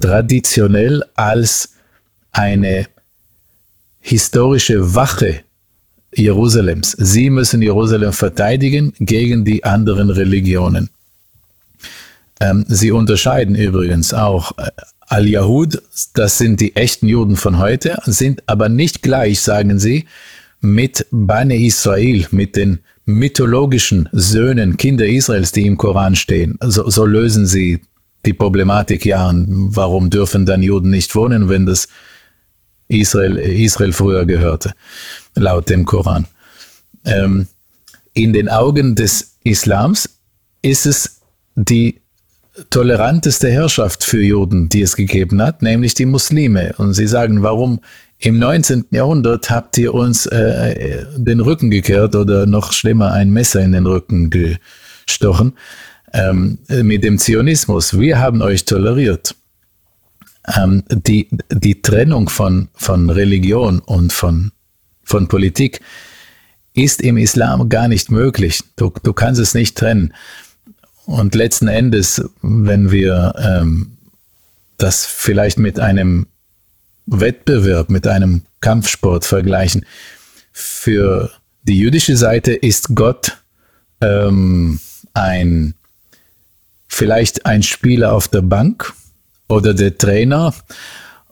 [0.02, 1.74] traditionell als
[2.32, 2.88] eine
[4.00, 5.44] historische Wache
[6.14, 6.92] Jerusalems.
[6.92, 10.90] Sie müssen Jerusalem verteidigen gegen die anderen Religionen.
[12.40, 14.70] Ähm, sie unterscheiden übrigens auch äh,
[15.08, 15.82] Al-Yahud,
[16.14, 20.06] das sind die echten Juden von heute, sind aber nicht gleich, sagen sie,
[20.60, 26.58] mit Bane Israel, mit den mythologischen Söhnen, Kinder Israels, die im Koran stehen.
[26.62, 27.80] So, so lösen sie
[28.26, 29.34] die Problematik ja.
[29.34, 31.88] Warum dürfen dann Juden nicht wohnen, wenn das
[32.90, 34.74] Israel, Israel früher gehörte,
[35.38, 36.28] laut dem Koran.
[37.06, 37.48] Ähm,
[38.14, 40.10] in den Augen des Islams
[40.62, 41.22] ist es
[41.56, 42.02] die
[42.70, 46.74] toleranteste Herrschaft für Juden, die es gegeben hat, nämlich die Muslime.
[46.78, 47.80] Und sie sagen, warum
[48.20, 48.86] im 19.
[48.92, 53.86] Jahrhundert habt ihr uns äh, den Rücken gekehrt oder noch schlimmer ein Messer in den
[53.86, 55.54] Rücken gestochen
[56.14, 57.98] ähm, mit dem Zionismus.
[58.00, 59.36] Wir haben euch toleriert
[60.56, 64.52] ähm, die, die Trennung von, von Religion und von,
[65.08, 65.82] von Politik
[66.74, 68.62] ist im Islam gar nicht möglich.
[68.76, 70.14] Du, du kannst es nicht trennen.
[71.06, 73.98] Und letzten Endes, wenn wir ähm,
[74.78, 76.28] das vielleicht mit einem
[77.06, 79.86] Wettbewerb, mit einem Kampfsport vergleichen,
[80.52, 81.32] für
[81.64, 83.38] die jüdische Seite ist Gott
[84.02, 84.80] ähm,
[85.14, 85.74] ein
[86.88, 88.94] vielleicht ein Spieler auf der Bank,
[89.48, 90.54] oder der Trainer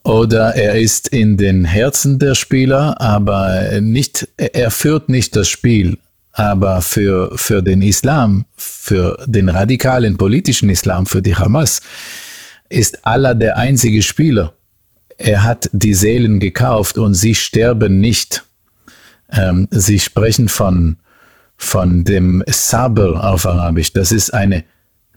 [0.05, 5.97] oder er ist in den Herzen der Spieler, aber nicht, er führt nicht das Spiel.
[6.31, 11.81] Aber für, für den Islam, für den radikalen politischen Islam, für die Hamas,
[12.69, 14.53] ist Allah der einzige Spieler.
[15.17, 18.43] Er hat die Seelen gekauft und sie sterben nicht.
[19.31, 20.97] Ähm, sie sprechen von,
[21.57, 23.93] von dem Sabr auf Arabisch.
[23.93, 24.65] Das ist eine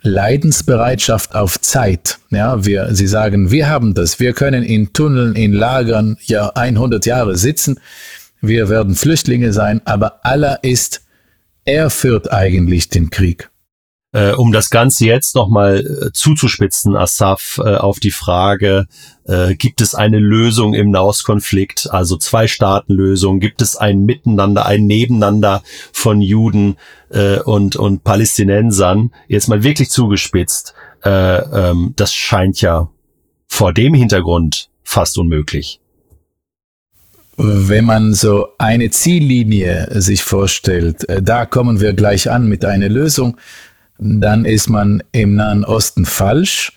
[0.03, 2.19] Leidensbereitschaft auf Zeit.
[2.31, 4.21] Ja, wir, sie sagen, wir haben das.
[4.21, 7.81] Wir können in Tunneln, in Lagern ja 100 Jahre sitzen.
[8.41, 11.03] Wir werden Flüchtlinge sein, aber Allah ist,
[11.65, 13.51] er führt eigentlich den Krieg.
[14.19, 18.87] Äh, um das Ganze jetzt nochmal äh, zuzuspitzen, Asaf, äh, auf die Frage,
[19.25, 25.63] äh, gibt es eine Lösung im Nahostkonflikt, also Zwei-Staaten-Lösung, gibt es ein Miteinander, ein Nebeneinander
[25.93, 26.77] von Juden
[27.11, 32.89] äh, und, und Palästinensern, jetzt mal wirklich zugespitzt, äh, ähm, das scheint ja
[33.47, 35.81] vor dem Hintergrund fast unmöglich.
[37.41, 42.89] Wenn man so eine Ziellinie sich vorstellt, äh, da kommen wir gleich an mit einer
[42.89, 43.37] Lösung,
[43.99, 46.73] dann ist man im Nahen Osten falsch.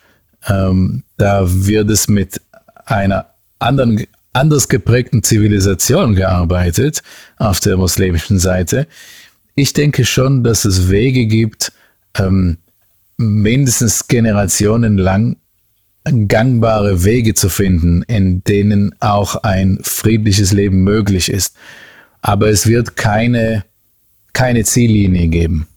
[0.47, 2.41] Ähm, da wird es mit
[2.85, 3.27] einer
[3.59, 7.03] anderen, anders geprägten Zivilisation gearbeitet
[7.37, 8.87] auf der muslimischen Seite.
[9.55, 11.71] Ich denke schon, dass es Wege gibt,
[12.17, 12.57] ähm,
[13.17, 15.37] mindestens generationenlang
[16.27, 21.55] gangbare Wege zu finden, in denen auch ein friedliches Leben möglich ist.
[22.21, 23.63] Aber es wird keine,
[24.33, 25.67] keine Ziellinie geben.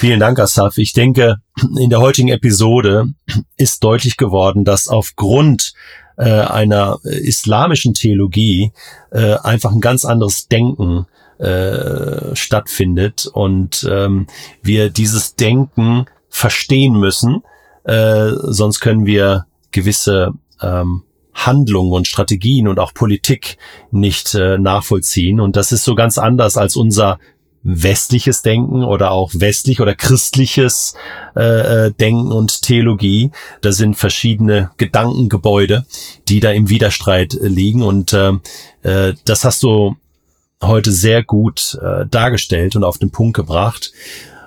[0.00, 0.78] Vielen Dank, Asaf.
[0.78, 1.38] Ich denke,
[1.76, 3.08] in der heutigen Episode
[3.56, 5.72] ist deutlich geworden, dass aufgrund
[6.16, 8.70] äh, einer islamischen Theologie
[9.10, 11.06] äh, einfach ein ganz anderes Denken
[11.38, 14.28] äh, stattfindet und ähm,
[14.62, 17.42] wir dieses Denken verstehen müssen,
[17.82, 20.30] äh, sonst können wir gewisse
[20.62, 21.02] ähm,
[21.34, 23.58] Handlungen und Strategien und auch Politik
[23.90, 25.40] nicht äh, nachvollziehen.
[25.40, 27.18] Und das ist so ganz anders als unser
[27.70, 30.94] westliches Denken oder auch westlich oder christliches
[31.36, 33.30] äh, äh, Denken und Theologie.
[33.60, 35.84] Da sind verschiedene Gedankengebäude,
[36.28, 38.32] die da im Widerstreit äh, liegen und äh,
[38.82, 39.96] äh, das hast du
[40.62, 43.92] heute sehr gut äh, dargestellt und auf den Punkt gebracht.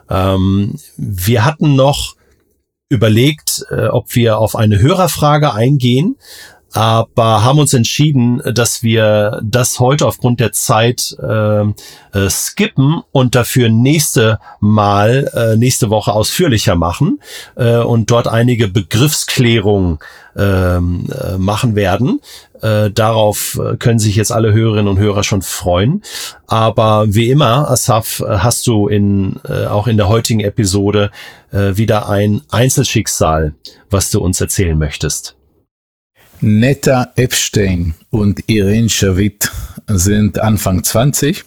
[0.09, 2.15] Ähm, wir hatten noch
[2.89, 6.17] überlegt, äh, ob wir auf eine Hörerfrage eingehen
[6.74, 13.36] aber haben uns entschieden, dass wir das heute aufgrund der Zeit äh, äh, skippen und
[13.36, 17.19] dafür nächste Mal, äh, nächste Woche ausführlicher machen
[17.55, 19.99] äh, und dort einige Begriffsklärungen
[20.38, 22.22] ähm, äh, machen werden.
[22.61, 26.03] Äh, darauf können sich jetzt alle Hörerinnen und Hörer schon freuen.
[26.47, 31.11] Aber wie immer, Asaf, hast du in, äh, auch in der heutigen Episode
[31.51, 33.55] äh, wieder ein Einzelschicksal,
[33.89, 35.36] was du uns erzählen möchtest.
[36.44, 39.52] Netta Epstein und Irene Shavit
[39.88, 41.46] sind Anfang 20,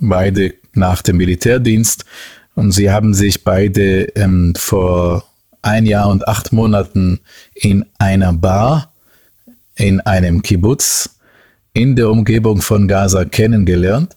[0.00, 2.06] beide nach dem Militärdienst.
[2.54, 5.24] Und sie haben sich beide ähm, vor
[5.60, 7.20] ein Jahr und acht Monaten
[7.54, 8.92] in einer Bar
[9.76, 11.10] in einem Kibbutz
[11.74, 14.16] in der Umgebung von Gaza kennengelernt.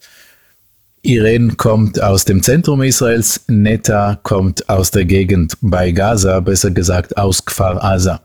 [1.02, 7.18] Irene kommt aus dem Zentrum Israels, Netta kommt aus der Gegend bei Gaza, besser gesagt
[7.18, 8.22] aus Kfar Aza.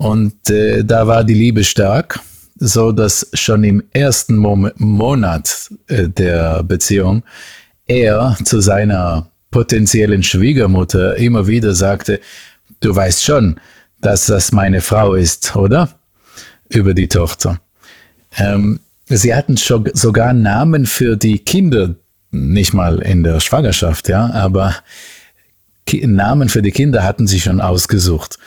[0.00, 2.20] Und äh, da war die Liebe stark,
[2.56, 7.22] so dass schon im ersten Mo Monat äh, der Beziehung
[7.86, 12.18] er zu seiner potenziellen Schwiegermutter immer wieder sagte,
[12.80, 13.60] du weißt schon,
[14.00, 15.90] dass das meine Frau ist, oder?
[16.70, 17.60] Über die Tochter.
[18.38, 21.94] Ähm, sie hatten schon sogar Namen für die Kinder,
[22.30, 24.76] nicht mal in der Schwangerschaft, ja, aber
[25.92, 28.38] Namen für die Kinder hatten sie schon ausgesucht.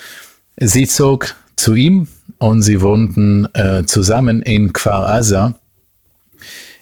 [0.57, 5.55] Sie zog zu ihm und sie wohnten äh, zusammen in Kfar Aza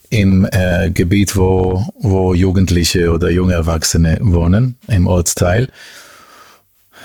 [0.09, 5.69] im äh, Gebiet, wo, wo Jugendliche oder junge Erwachsene wohnen, im Ortsteil.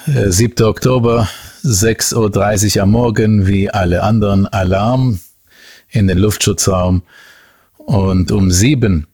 [0.07, 0.65] Äh, 7.
[0.65, 1.29] Oktober,
[1.65, 5.21] 6.30 Uhr am Morgen, wie alle anderen, Alarm
[5.91, 7.03] in den Luftschutzraum.
[7.77, 9.07] Und um sieben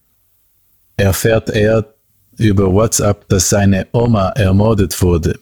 [0.97, 1.85] erfährt er
[2.39, 5.39] über WhatsApp, dass seine Oma ermordet wurde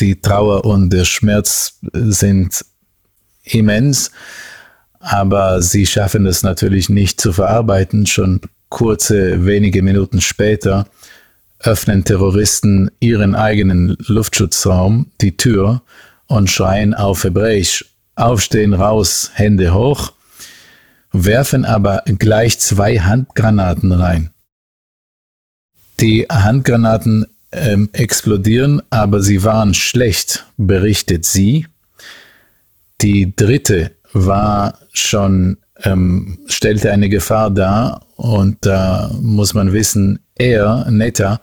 [0.00, 2.64] die Trauer und der Schmerz sind
[3.44, 4.10] immens,
[5.00, 8.06] aber sie schaffen es natürlich nicht zu verarbeiten.
[8.06, 10.86] Schon kurze, wenige Minuten später
[11.60, 15.82] öffnen Terroristen ihren eigenen Luftschutzraum, die Tür,
[16.26, 17.84] und schreien auf Hebräisch,
[18.16, 20.12] aufstehen raus, Hände hoch,
[21.12, 24.30] werfen aber gleich zwei Handgranaten rein.
[26.00, 31.66] Die Handgranaten ähm, explodieren, aber sie waren schlecht, berichtet sie.
[33.00, 40.86] Die dritte war schon, ähm, stellte eine Gefahr dar und da muss man wissen, er,
[40.90, 41.40] Netta,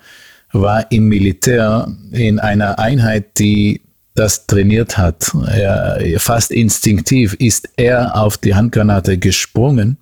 [0.51, 3.81] war im Militär in einer Einheit, die
[4.15, 5.31] das trainiert hat.
[5.47, 9.97] Er, fast instinktiv ist er auf die Handgranate gesprungen,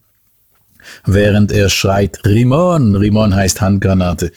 [1.05, 4.31] während er schreit, Rimon, Rimon heißt Handgranate.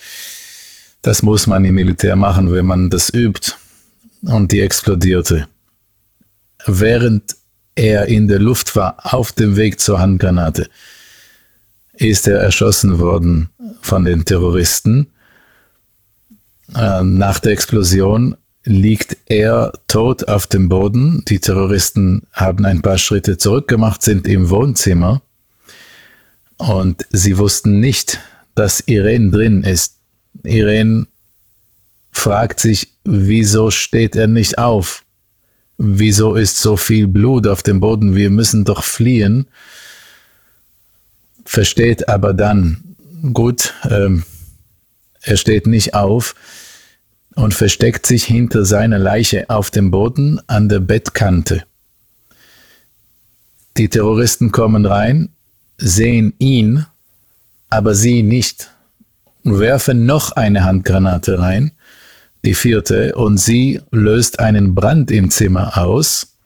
[1.03, 3.53] Das muss man im Militär machen, wenn man das übt.
[4.21, 5.47] Und die explodierte.
[6.65, 7.35] Während
[7.75, 10.69] er in der Luft war, auf dem Weg zur Handgranate,
[11.93, 13.49] ist er erschossen worden
[13.81, 15.07] von den Terroristen.
[16.73, 21.23] Äh, nach der Explosion liegt er tot auf dem Boden.
[21.27, 25.21] Die Terroristen haben ein paar Schritte zurückgemacht, sind im Wohnzimmer
[26.55, 28.19] und sie wussten nicht,
[28.55, 29.97] dass Irene drin ist.
[30.43, 31.07] Irene
[32.11, 35.03] fragt sich, wieso steht er nicht auf?
[35.77, 38.15] Wieso ist so viel Blut auf dem Boden?
[38.15, 39.47] Wir müssen doch fliehen.
[41.45, 42.95] Versteht aber dann,
[43.33, 44.23] gut, ähm,
[45.21, 46.35] er steht nicht auf
[47.35, 51.63] und versteckt sich hinter seiner Leiche auf dem Boden an der Bettkante.
[53.77, 55.29] Die Terroristen kommen rein,
[55.77, 56.85] sehen ihn,
[57.69, 58.69] aber sie nicht
[59.43, 61.71] werfen noch eine Handgranate rein,
[62.45, 66.37] die vierte, und sie löst einen Brand im Zimmer aus.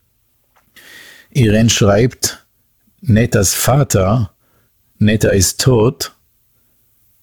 [1.32, 2.46] Irene schreibt,
[3.02, 4.32] Nettas Vater,
[5.00, 6.14] Netta ist tot,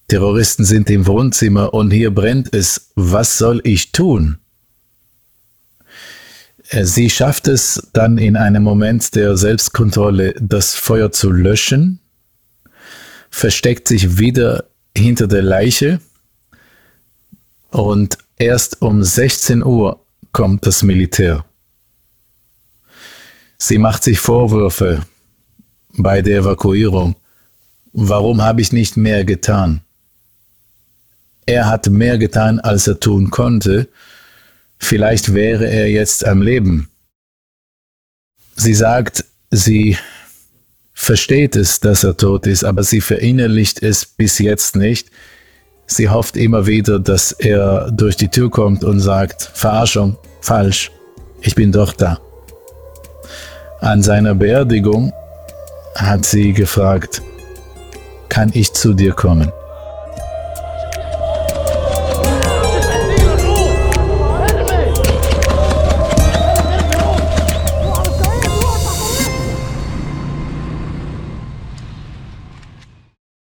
[0.07, 4.37] Terroristen sind im Wohnzimmer und hier brennt es, was soll ich tun?
[6.69, 11.99] Äh, sie schafft es dann in einem Moment der Selbstkontrolle, das Feuer zu löschen,
[13.29, 14.65] versteckt sich wieder
[14.97, 15.99] hinter der Leiche
[17.71, 21.45] und erst um 16 Uhr kommt das Militär.
[23.57, 25.05] Sie macht sich Vorwürfe
[25.97, 27.15] bei der Evakuierung.
[27.93, 29.85] Warum habe ich nicht mehr getan?
[31.45, 33.87] er hat mehr getan, als er tun konnte.
[34.77, 36.89] Vielleicht wäre er jetzt am Leben.
[38.55, 39.97] Sie sagt, sie
[40.95, 45.09] versteht es, dass er tot ist, aber sie verinnerlicht es bis jetzt nicht.
[45.85, 50.89] Sie hofft immer wieder, dass er durch die Tür kommt und sagt, Verarschung, falsch,
[51.41, 52.19] ich bin doch da.
[53.81, 55.13] An seiner Beerdigung
[55.95, 57.21] hat sie gefragt,
[58.29, 59.51] kann ich zu dir kommen?